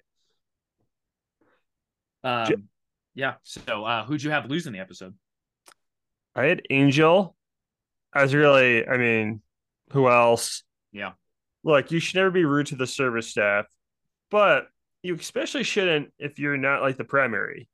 Um, 2.22 2.68
yeah. 3.14 3.34
So, 3.42 3.84
uh, 3.84 4.04
who'd 4.04 4.22
you 4.22 4.30
have 4.30 4.50
losing 4.50 4.72
the 4.72 4.80
episode? 4.80 5.14
I 6.34 6.44
had 6.44 6.62
Angel. 6.70 7.36
I 8.12 8.22
was 8.22 8.34
really. 8.34 8.86
I 8.86 8.96
mean, 8.96 9.40
who 9.92 10.08
else? 10.08 10.62
Yeah. 10.92 11.12
Look, 11.62 11.90
you 11.90 12.00
should 12.00 12.16
never 12.16 12.30
be 12.30 12.44
rude 12.44 12.66
to 12.68 12.76
the 12.76 12.86
service 12.86 13.28
staff, 13.28 13.66
but 14.30 14.68
you 15.02 15.14
especially 15.14 15.62
shouldn't 15.62 16.12
if 16.18 16.38
you're 16.38 16.56
not 16.56 16.82
like 16.82 16.96
the 16.96 17.04
primary. 17.04 17.68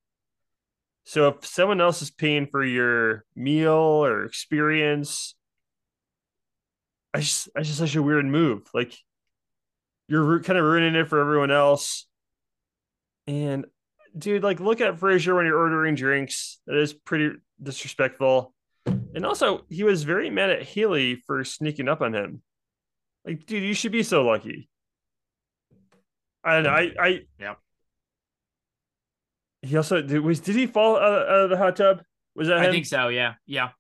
So 1.05 1.29
if 1.29 1.47
someone 1.47 1.81
else 1.81 2.03
is 2.03 2.11
paying 2.11 2.47
for 2.47 2.65
your 2.65 3.25
meal 3.35 3.73
or 3.73 4.25
experience, 4.25 5.35
I 7.13 7.21
just 7.21 7.49
I 7.57 7.63
just 7.63 7.79
such 7.79 7.97
a 7.97 8.03
weird 8.03 8.27
move. 8.27 8.69
Like 8.75 8.95
you're 10.09 10.41
kind 10.41 10.59
of 10.59 10.65
ruining 10.65 10.95
it 10.95 11.09
for 11.09 11.21
everyone 11.21 11.51
else. 11.51 12.07
And 13.27 13.67
dude, 14.17 14.43
like 14.43 14.61
look 14.61 14.81
at 14.81 14.99
Fraser 14.99 15.35
when 15.35 15.47
you're 15.47 15.59
ordering 15.59 15.95
drinks. 15.95 16.61
That 16.67 16.77
is 16.77 16.93
pretty 16.93 17.37
disrespectful. 17.63 18.55
And 18.87 19.27
also, 19.27 19.65
he 19.69 19.85
was 19.85 20.05
very 20.05 20.31
mad 20.31 20.51
at 20.51 20.63
Haley 20.63 21.17
for 21.27 21.45
sneaking 21.45 21.89
up 21.89 22.01
on 22.01 22.15
him. 22.15 22.43
Like, 23.25 23.45
dude, 23.47 23.63
you 23.63 23.75
should 23.75 23.93
be 23.93 24.03
so 24.03 24.23
lucky. 24.23 24.69
And 26.45 26.67
I, 26.67 26.91
I, 26.99 27.21
yeah. 27.39 27.55
He 29.63 29.77
also 29.77 30.01
did. 30.01 30.21
Was 30.21 30.41
did 30.41 30.57
he 30.57 30.67
fall 30.67 30.97
out 30.97 31.29
of, 31.29 31.51
the 31.51 31.57
hot 31.57 31.77
tub? 31.77 32.03
Was 32.35 32.49
that 32.49 32.59
I 32.59 32.67
him? 32.67 32.73
think 32.73 32.87
so. 32.87 33.09
Yeah. 33.09 33.35
Yeah. 33.47 33.71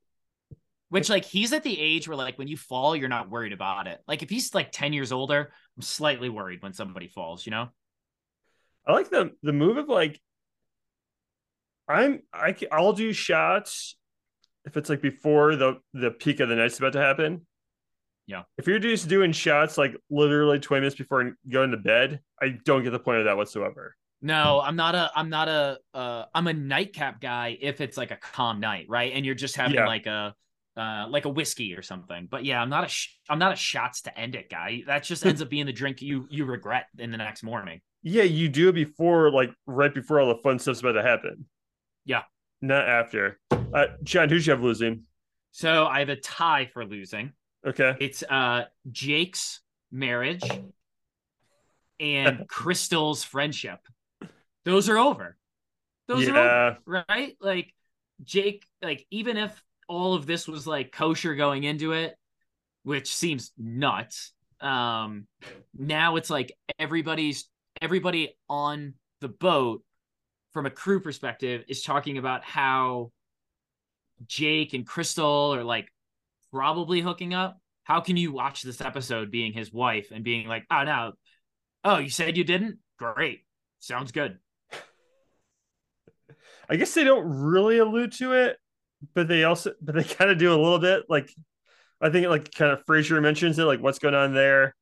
Which, 0.90 1.08
like, 1.08 1.24
he's 1.24 1.52
at 1.52 1.62
the 1.62 1.80
age 1.80 2.08
where, 2.08 2.16
like, 2.16 2.36
when 2.36 2.48
you 2.48 2.56
fall, 2.56 2.96
you're 2.96 3.08
not 3.08 3.30
worried 3.30 3.52
about 3.52 3.86
it. 3.86 4.00
Like, 4.08 4.22
if 4.22 4.28
he's 4.28 4.52
like 4.54 4.72
10 4.72 4.92
years 4.92 5.12
older, 5.12 5.52
I'm 5.76 5.82
slightly 5.82 6.28
worried 6.28 6.62
when 6.62 6.72
somebody 6.72 7.06
falls, 7.06 7.46
you 7.46 7.50
know? 7.50 7.68
I 8.86 8.92
like 8.92 9.10
the 9.10 9.32
the 9.42 9.52
move 9.52 9.76
of 9.76 9.88
like, 9.88 10.20
I'm 11.88 12.22
I 12.32 12.54
I'll 12.70 12.92
do 12.92 13.12
shots 13.12 13.96
if 14.64 14.76
it's 14.76 14.88
like 14.88 15.02
before 15.02 15.56
the 15.56 15.78
the 15.94 16.10
peak 16.10 16.40
of 16.40 16.48
the 16.48 16.56
night's 16.56 16.78
about 16.78 16.92
to 16.92 17.00
happen. 17.00 17.46
Yeah. 18.26 18.42
If 18.58 18.66
you're 18.68 18.78
just 18.78 19.08
doing 19.08 19.32
shots 19.32 19.76
like 19.76 19.96
literally 20.08 20.60
20 20.60 20.80
minutes 20.82 20.96
before 20.96 21.32
going 21.50 21.72
to 21.72 21.76
bed, 21.76 22.20
I 22.40 22.50
don't 22.64 22.84
get 22.84 22.90
the 22.90 23.00
point 23.00 23.18
of 23.18 23.24
that 23.24 23.36
whatsoever. 23.36 23.96
No, 24.22 24.60
I'm 24.60 24.76
not 24.76 24.94
a 24.94 25.10
I'm 25.16 25.30
not 25.30 25.48
a 25.48 25.78
uh 25.94 26.26
I'm 26.34 26.46
a 26.46 26.52
nightcap 26.52 27.20
guy 27.20 27.58
if 27.60 27.80
it's 27.80 27.96
like 27.96 28.10
a 28.12 28.16
calm 28.16 28.60
night, 28.60 28.86
right? 28.88 29.12
And 29.14 29.26
you're 29.26 29.34
just 29.34 29.56
having 29.56 29.74
Yeah. 29.74 29.86
like 29.86 30.06
a 30.06 30.34
uh 30.76 31.06
like 31.08 31.24
a 31.24 31.28
whiskey 31.28 31.74
or 31.74 31.82
something. 31.82 32.28
But 32.30 32.44
yeah, 32.44 32.60
I'm 32.62 32.68
not 32.70 32.84
a 32.84 32.88
sh- 32.88 33.16
I'm 33.28 33.38
not 33.40 33.52
a 33.52 33.56
shots 33.56 34.02
to 34.02 34.16
end 34.16 34.36
it 34.36 34.48
guy. 34.48 34.82
That 34.86 35.02
just 35.02 35.26
ends 35.26 35.42
up 35.42 35.48
being 35.48 35.66
the 35.66 35.72
drink 35.72 36.00
you 36.02 36.26
you 36.30 36.44
regret 36.44 36.86
in 36.98 37.10
the 37.10 37.16
next 37.18 37.42
morning. 37.42 37.80
Yeah, 38.02 38.22
you 38.22 38.48
do 38.48 38.68
it 38.70 38.74
before, 38.74 39.30
like 39.30 39.50
right 39.66 39.92
before 39.92 40.20
all 40.20 40.28
the 40.28 40.40
fun 40.42 40.58
stuff's 40.58 40.80
about 40.80 40.92
to 40.92 41.02
happen. 41.02 41.46
Yeah. 42.04 42.22
Not 42.62 42.88
after. 42.88 43.38
Uh, 43.50 43.86
John, 44.02 44.28
who'd 44.28 44.44
you 44.44 44.52
have 44.52 44.62
losing? 44.62 45.04
So 45.52 45.86
I 45.86 46.00
have 46.00 46.08
a 46.08 46.16
tie 46.16 46.70
for 46.72 46.84
losing. 46.84 47.32
Okay. 47.66 47.94
It's 48.00 48.22
uh 48.22 48.64
Jake's 48.90 49.60
marriage 49.92 50.44
and 51.98 52.46
Crystal's 52.48 53.22
friendship. 53.22 53.80
Those 54.64 54.88
are 54.88 54.98
over. 54.98 55.36
Those 56.08 56.28
are 56.28 56.36
over. 56.36 56.78
yeah. 56.86 57.02
right? 57.08 57.36
Like 57.40 57.74
Jake, 58.22 58.64
like 58.82 59.06
even 59.10 59.36
if 59.36 59.62
all 59.88 60.14
of 60.14 60.26
this 60.26 60.48
was 60.48 60.66
like 60.66 60.92
kosher 60.92 61.34
going 61.34 61.64
into 61.64 61.92
it, 61.92 62.14
which 62.82 63.14
seems 63.14 63.52
nuts. 63.58 64.32
Um, 64.60 65.26
now 65.76 66.16
it's 66.16 66.30
like 66.30 66.52
everybody's 66.78 67.48
everybody 67.80 68.36
on 68.48 68.94
the 69.20 69.28
boat 69.28 69.82
from 70.52 70.66
a 70.66 70.70
crew 70.70 71.00
perspective 71.00 71.64
is 71.68 71.82
talking 71.82 72.18
about 72.18 72.44
how 72.44 73.12
Jake 74.26 74.74
and 74.74 74.86
Crystal 74.86 75.54
are 75.54 75.64
like 75.64 75.88
probably 76.52 77.00
hooking 77.00 77.34
up. 77.34 77.58
How 77.84 78.00
can 78.00 78.16
you 78.16 78.32
watch 78.32 78.62
this 78.62 78.80
episode 78.80 79.30
being 79.30 79.52
his 79.52 79.72
wife 79.72 80.10
and 80.12 80.22
being 80.22 80.46
like, 80.46 80.64
oh 80.70 80.84
no, 80.84 81.12
oh 81.84 81.98
you 81.98 82.10
said 82.10 82.36
you 82.36 82.44
didn't? 82.44 82.78
Great, 82.98 83.40
sounds 83.78 84.12
good. 84.12 84.38
I 86.68 86.76
guess 86.76 86.94
they 86.94 87.04
don't 87.04 87.24
really 87.26 87.78
allude 87.78 88.12
to 88.12 88.32
it, 88.32 88.56
but 89.14 89.26
they 89.26 89.44
also, 89.44 89.72
but 89.80 89.94
they 89.94 90.04
kind 90.04 90.30
of 90.30 90.38
do 90.38 90.52
a 90.52 90.60
little 90.60 90.78
bit. 90.78 91.04
Like, 91.08 91.32
I 92.00 92.10
think 92.10 92.28
like 92.28 92.52
kind 92.52 92.70
of 92.70 92.84
Fraser 92.86 93.20
mentions 93.20 93.58
it, 93.58 93.64
like 93.64 93.80
what's 93.80 93.98
going 93.98 94.14
on 94.14 94.34
there. 94.34 94.74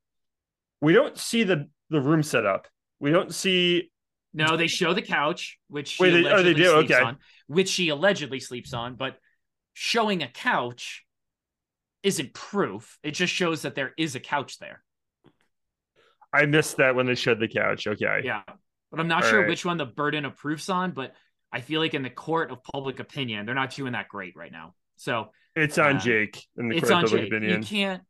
We 0.81 0.93
don't 0.93 1.17
see 1.17 1.45
the 1.45 1.69
the 1.91 2.01
room 2.01 2.23
set 2.23 2.45
up. 2.45 2.69
We 3.01 3.11
don't 3.11 3.35
see. 3.35 3.91
No, 4.35 4.57
they 4.57 4.67
show 4.67 4.93
the 4.93 5.03
couch, 5.03 5.59
which 5.69 5.89
she 5.89 6.03
Wait, 6.03 6.11
they- 6.23 6.31
oh, 6.31 6.43
they 6.43 6.55
do? 6.55 6.65
sleeps 6.73 6.91
Okay. 6.93 7.03
on, 7.03 7.19
which 7.47 7.69
she 7.69 7.89
allegedly 7.89 8.41
sleeps 8.41 8.73
on, 8.75 8.95
but 8.95 9.19
showing 9.73 10.23
a 10.23 10.29
couch 10.29 11.05
isn't 12.03 12.35
proof. 12.35 12.99
It 13.03 13.13
just 13.13 13.33
shows 13.33 13.63
that 13.63 13.75
there 13.75 13.95
is 13.97 14.15
a 14.15 14.21
couch 14.21 14.59
there. 14.59 14.85
I 16.33 16.45
missed 16.47 16.77
that 16.77 16.95
when 16.95 17.07
they 17.07 17.15
showed 17.15 17.41
the 17.41 17.49
couch. 17.49 17.87
Okay. 17.87 18.21
Yeah. 18.25 18.43
But 18.91 19.01
I'm 19.01 19.09
not 19.09 19.25
All 19.25 19.31
sure 19.31 19.41
right. 19.41 19.49
which 19.49 19.65
one 19.65 19.77
the 19.79 19.87
burden 19.87 20.25
of 20.25 20.37
proof's 20.37 20.69
on, 20.69 20.93
but 20.93 21.15
I 21.51 21.61
feel 21.63 21.81
like 21.81 21.95
in 21.95 22.03
the 22.03 22.11
court 22.11 22.51
of 22.51 22.63
public 22.63 23.01
opinion, 23.01 23.47
they're 23.47 23.55
not 23.55 23.75
doing 23.75 23.93
that 23.93 24.09
great 24.09 24.37
right 24.37 24.53
now. 24.53 24.75
So 24.97 25.33
It's 25.57 25.79
on 25.79 25.97
Uh, 25.97 26.01
Jake 26.01 26.47
in 26.57 26.69
the 26.69 26.77
it's 26.77 26.89
court 26.89 26.93
on 26.93 27.05
of 27.05 27.11
public 27.11 27.23
Jake. 27.25 27.33
opinion. 27.33 27.63
You 27.63 27.67
can't 27.67 28.03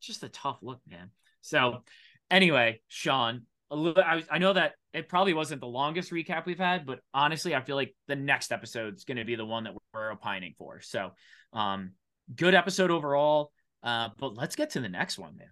just 0.00 0.22
a 0.22 0.28
tough 0.28 0.58
look, 0.62 0.80
man. 0.86 1.10
So 1.40 1.82
anyway, 2.30 2.80
Sean, 2.88 3.46
a 3.70 3.76
little, 3.76 4.02
I, 4.02 4.22
I 4.30 4.38
know 4.38 4.52
that 4.52 4.72
it 4.92 5.08
probably 5.08 5.34
wasn't 5.34 5.60
the 5.60 5.66
longest 5.66 6.10
recap 6.10 6.46
we've 6.46 6.58
had, 6.58 6.86
but 6.86 7.00
honestly, 7.12 7.54
I 7.54 7.60
feel 7.60 7.76
like 7.76 7.94
the 8.06 8.16
next 8.16 8.52
episode 8.52 8.96
is 8.96 9.04
going 9.04 9.18
to 9.18 9.24
be 9.24 9.36
the 9.36 9.44
one 9.44 9.64
that 9.64 9.74
we're 9.92 10.10
opining 10.10 10.54
for. 10.56 10.80
So, 10.80 11.10
um, 11.52 11.92
good 12.34 12.54
episode 12.54 12.90
overall. 12.90 13.52
Uh, 13.82 14.08
but 14.18 14.34
let's 14.34 14.56
get 14.56 14.70
to 14.70 14.80
the 14.80 14.88
next 14.88 15.18
one, 15.18 15.36
man. 15.36 15.48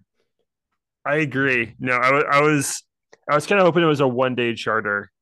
I 1.05 1.17
agree. 1.19 1.75
No, 1.79 1.93
I 1.93 2.21
I 2.23 2.41
was 2.41 2.83
I 3.31 3.35
was 3.37 3.47
kind 3.47 3.61
of 3.61 3.65
hoping 3.65 3.85
it 3.85 3.87
was 3.87 4.01
a 4.01 4.09
one 4.09 4.35
day 4.35 4.55
charter. 4.55 5.13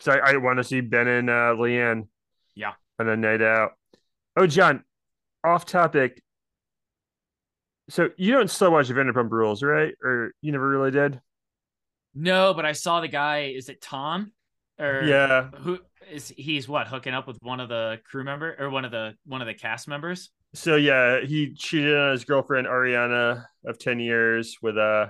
So 0.00 0.12
I, 0.12 0.32
I 0.32 0.36
want 0.36 0.58
to 0.58 0.64
see 0.64 0.80
Ben 0.80 1.06
and 1.06 1.30
uh, 1.30 1.54
Leanne. 1.56 2.08
Yeah. 2.56 2.72
On 2.98 3.08
a 3.08 3.16
night 3.16 3.42
out. 3.42 3.72
Oh, 4.36 4.46
John, 4.46 4.82
off 5.44 5.64
topic. 5.64 6.20
So 7.88 8.10
you 8.16 8.32
don't 8.32 8.50
still 8.50 8.72
watch 8.72 8.88
Vanderpump 8.88 9.30
Rules, 9.30 9.62
right? 9.62 9.94
Or 10.02 10.32
you 10.42 10.52
never 10.52 10.68
really 10.68 10.90
did? 10.90 11.20
No, 12.14 12.54
but 12.54 12.64
I 12.66 12.72
saw 12.72 13.00
the 13.00 13.08
guy. 13.08 13.52
Is 13.56 13.68
it 13.68 13.80
Tom? 13.80 14.32
Or 14.78 15.02
Yeah. 15.04 15.50
who 15.50 15.78
is 16.10 16.32
he's 16.36 16.68
what 16.68 16.86
hooking 16.86 17.14
up 17.14 17.26
with 17.26 17.36
one 17.42 17.60
of 17.60 17.68
the 17.68 18.00
crew 18.04 18.24
member 18.24 18.56
or 18.58 18.70
one 18.70 18.84
of 18.84 18.90
the 18.90 19.14
one 19.24 19.40
of 19.40 19.46
the 19.46 19.54
cast 19.54 19.88
members? 19.88 20.30
So 20.54 20.76
yeah, 20.76 21.20
he 21.20 21.54
cheated 21.54 21.94
on 21.96 22.12
his 22.12 22.24
girlfriend 22.24 22.66
Ariana 22.66 23.44
of 23.66 23.78
10 23.78 24.00
years 24.00 24.56
with 24.62 24.78
uh 24.78 25.08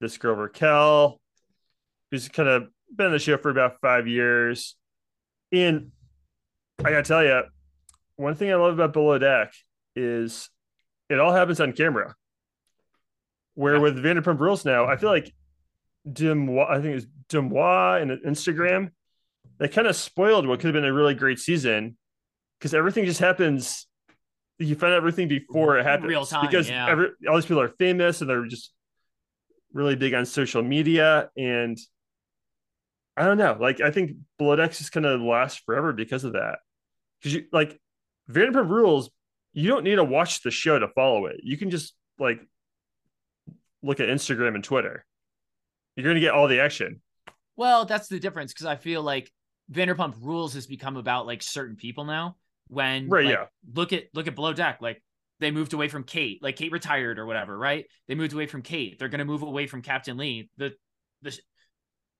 this 0.00 0.16
girl 0.18 0.34
Raquel, 0.34 1.20
who's 2.10 2.28
kind 2.28 2.48
of 2.48 2.68
been 2.94 3.06
on 3.06 3.12
the 3.12 3.18
show 3.18 3.36
for 3.36 3.50
about 3.50 3.80
five 3.80 4.06
years. 4.08 4.76
And 5.52 5.92
I 6.80 6.90
gotta 6.90 7.02
tell 7.02 7.24
you, 7.24 7.42
one 8.16 8.34
thing 8.34 8.50
I 8.50 8.56
love 8.56 8.74
about 8.74 8.92
Below 8.92 9.18
Deck 9.18 9.52
is 9.94 10.50
it 11.08 11.18
all 11.20 11.32
happens 11.32 11.60
on 11.60 11.72
camera. 11.72 12.14
Where 13.54 13.74
Yeah. 13.74 13.80
with 13.80 13.96
Vanderpump 14.02 14.38
Rules 14.40 14.64
now, 14.64 14.86
I 14.86 14.96
feel 14.96 15.10
like 15.10 15.32
Deuxmoi, 16.12 16.68
I 16.68 16.80
think 16.80 16.94
it 16.94 16.96
it's 16.96 17.06
Deuxmoi 17.28 18.02
and 18.02 18.10
Instagram, 18.24 18.90
they 19.58 19.68
kind 19.68 19.86
of 19.86 19.96
spoiled 19.96 20.46
what 20.46 20.60
could 20.60 20.68
have 20.68 20.74
been 20.74 20.88
a 20.88 20.92
really 20.92 21.14
great 21.14 21.38
season 21.38 21.96
because 22.58 22.74
everything 22.74 23.04
just 23.04 23.20
happens. 23.20 23.86
You 24.58 24.74
find 24.74 24.92
everything 24.92 25.28
before 25.28 25.78
it 25.78 25.84
happens, 25.84 26.08
Real 26.08 26.26
time, 26.26 26.44
because 26.44 26.68
yeah. 26.68 26.88
every, 26.88 27.08
all 27.28 27.36
these 27.36 27.46
people 27.46 27.60
are 27.62 27.68
famous 27.68 28.20
and 28.20 28.28
they're 28.28 28.46
just 28.46 28.72
really 29.72 29.94
big 29.94 30.14
on 30.14 30.26
social 30.26 30.62
media. 30.62 31.30
And 31.36 31.78
I 33.16 33.24
don't 33.24 33.38
know, 33.38 33.56
like 33.60 33.80
I 33.80 33.90
think 33.90 34.12
Below 34.38 34.56
Decks 34.56 34.80
is 34.80 34.90
going 34.90 35.04
to 35.04 35.16
last 35.16 35.62
forever 35.64 35.92
because 35.92 36.24
of 36.24 36.32
that. 36.32 36.58
because 37.20 37.34
you 37.34 37.44
like 37.52 37.78
Vanderpump 38.30 38.68
Rules. 38.68 39.10
You 39.52 39.68
don't 39.70 39.82
need 39.82 39.96
to 39.96 40.04
watch 40.04 40.42
the 40.42 40.50
show 40.50 40.78
to 40.78 40.88
follow 40.88 41.26
it. 41.26 41.40
You 41.42 41.56
can 41.56 41.70
just 41.70 41.94
like 42.18 42.40
look 43.82 43.98
at 44.00 44.08
Instagram 44.08 44.54
and 44.54 44.62
Twitter. 44.62 45.04
You're 45.98 46.06
gonna 46.08 46.20
get 46.20 46.32
all 46.32 46.46
the 46.46 46.60
action. 46.60 47.02
Well, 47.56 47.84
that's 47.84 48.08
the 48.08 48.20
difference 48.20 48.52
because 48.52 48.66
I 48.66 48.76
feel 48.76 49.02
like 49.02 49.30
Vanderpump 49.72 50.14
Rules 50.20 50.54
has 50.54 50.66
become 50.66 50.96
about 50.96 51.26
like 51.26 51.42
certain 51.42 51.76
people 51.76 52.04
now. 52.04 52.36
When 52.68 53.10
Right, 53.10 53.24
like, 53.24 53.32
yeah. 53.32 53.46
look 53.74 53.92
at 53.92 54.04
look 54.14 54.26
at 54.26 54.34
Below 54.34 54.52
Deck, 54.52 54.78
like 54.80 55.02
they 55.40 55.50
moved 55.50 55.72
away 55.72 55.88
from 55.88 56.04
Kate, 56.04 56.42
like 56.42 56.56
Kate 56.56 56.72
retired 56.72 57.18
or 57.18 57.26
whatever, 57.26 57.56
right? 57.58 57.86
They 58.06 58.14
moved 58.14 58.32
away 58.32 58.46
from 58.46 58.62
Kate. 58.62 58.98
They're 58.98 59.08
gonna 59.08 59.24
move 59.24 59.42
away 59.42 59.66
from 59.66 59.82
Captain 59.82 60.16
Lee. 60.16 60.50
The 60.56 60.74
the 61.22 61.36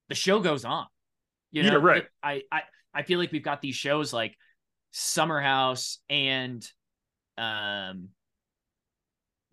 the 0.09 0.15
show 0.15 0.41
goes 0.41 0.65
on. 0.65 0.87
You 1.53 1.63
Yeah, 1.63 1.71
know, 1.71 1.79
right. 1.79 2.05
I 2.23 2.43
I 2.51 2.63
I 2.95 3.03
feel 3.03 3.19
like 3.19 3.33
we've 3.33 3.43
got 3.43 3.63
these 3.63 3.77
shows 3.77 4.13
like 4.13 4.37
Summer 4.93 5.41
House 5.41 5.99
and 6.11 6.67
um 7.39 8.09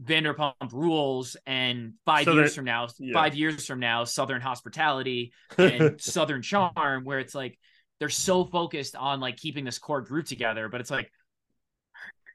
Vanderpump 0.03 0.73
Rules 0.73 1.37
and 1.45 1.93
five 2.05 2.27
years 2.27 2.55
from 2.55 2.65
now, 2.65 2.87
yeah. 2.99 3.13
five 3.13 3.35
years 3.35 3.65
from 3.65 3.79
now, 3.79 4.03
Southern 4.03 4.41
Hospitality 4.41 5.31
and 5.57 5.99
Southern 6.01 6.41
Charm, 6.41 7.03
where 7.03 7.19
it's 7.19 7.35
like 7.35 7.57
they're 7.99 8.09
so 8.09 8.45
focused 8.45 8.95
on 8.95 9.19
like 9.19 9.37
keeping 9.37 9.63
this 9.63 9.79
core 9.79 10.01
group 10.01 10.25
together, 10.25 10.67
but 10.69 10.81
it's 10.81 10.91
like, 10.91 11.11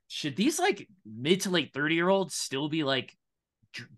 should 0.09 0.37
these 0.37 0.59
like 0.59 0.89
mid 1.05 1.43
to 1.43 1.51
late 1.51 1.73
30 1.73 1.95
year 1.95 2.09
olds 2.09 2.35
still 2.35 2.69
be 2.69 2.83
like 2.83 3.15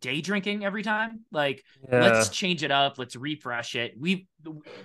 day 0.01 0.21
drinking 0.21 0.65
every 0.65 0.83
time? 0.83 1.25
Like, 1.31 1.65
let's 1.91 2.29
change 2.29 2.63
it 2.65 2.71
up, 2.71 2.99
let's 2.99 3.17
refresh 3.17 3.77
it. 3.77 3.95
We've 3.99 4.27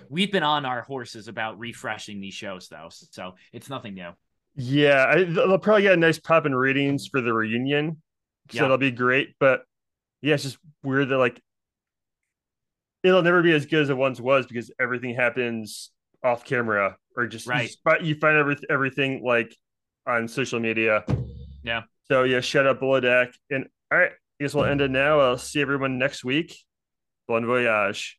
we've 0.08 0.32
been 0.32 0.42
on 0.44 0.64
our 0.64 0.82
horses 0.82 1.28
about 1.28 1.58
refreshing 1.58 2.20
these 2.20 2.34
shows 2.34 2.68
though, 2.68 2.88
so 2.90 3.34
it's 3.52 3.68
nothing 3.68 3.94
new. 3.94 4.10
Yeah, 4.54 5.06
I, 5.08 5.24
they'll 5.24 5.58
probably 5.58 5.82
get 5.82 5.92
a 5.92 5.96
nice 5.96 6.18
pop 6.18 6.46
in 6.46 6.54
ratings 6.54 7.06
for 7.06 7.20
the 7.20 7.32
reunion, 7.32 8.02
so 8.50 8.56
Yeah. 8.56 8.62
that'll 8.62 8.78
be 8.78 8.90
great. 8.90 9.34
But 9.40 9.64
yeah, 10.22 10.34
it's 10.34 10.42
just 10.42 10.58
weird 10.82 11.08
that 11.10 11.18
like 11.18 11.40
it'll 13.02 13.22
never 13.22 13.42
be 13.42 13.52
as 13.52 13.66
good 13.66 13.82
as 13.82 13.90
it 13.90 13.96
once 13.96 14.20
was 14.20 14.46
because 14.46 14.70
everything 14.80 15.14
happens 15.14 15.90
off 16.24 16.44
camera 16.44 16.96
or 17.16 17.26
just 17.26 17.46
Right. 17.46 17.70
you 18.02 18.14
find 18.16 18.36
every, 18.36 18.56
everything 18.68 19.22
like 19.24 19.54
on 20.06 20.26
social 20.28 20.58
media. 20.60 21.04
Yeah. 21.62 21.82
So 22.06 22.24
yeah, 22.24 22.40
shut 22.40 22.66
up 22.66 22.80
below 22.80 22.98
deck. 23.00 23.32
And 23.50 23.68
all 23.92 23.98
right, 23.98 24.10
I 24.12 24.44
guess 24.44 24.54
we'll 24.54 24.64
end 24.64 24.80
it 24.80 24.90
now. 24.90 25.20
I'll 25.20 25.38
see 25.38 25.60
everyone 25.60 25.98
next 25.98 26.24
week. 26.24 26.56
Bon 27.28 27.44
voyage. 27.46 28.18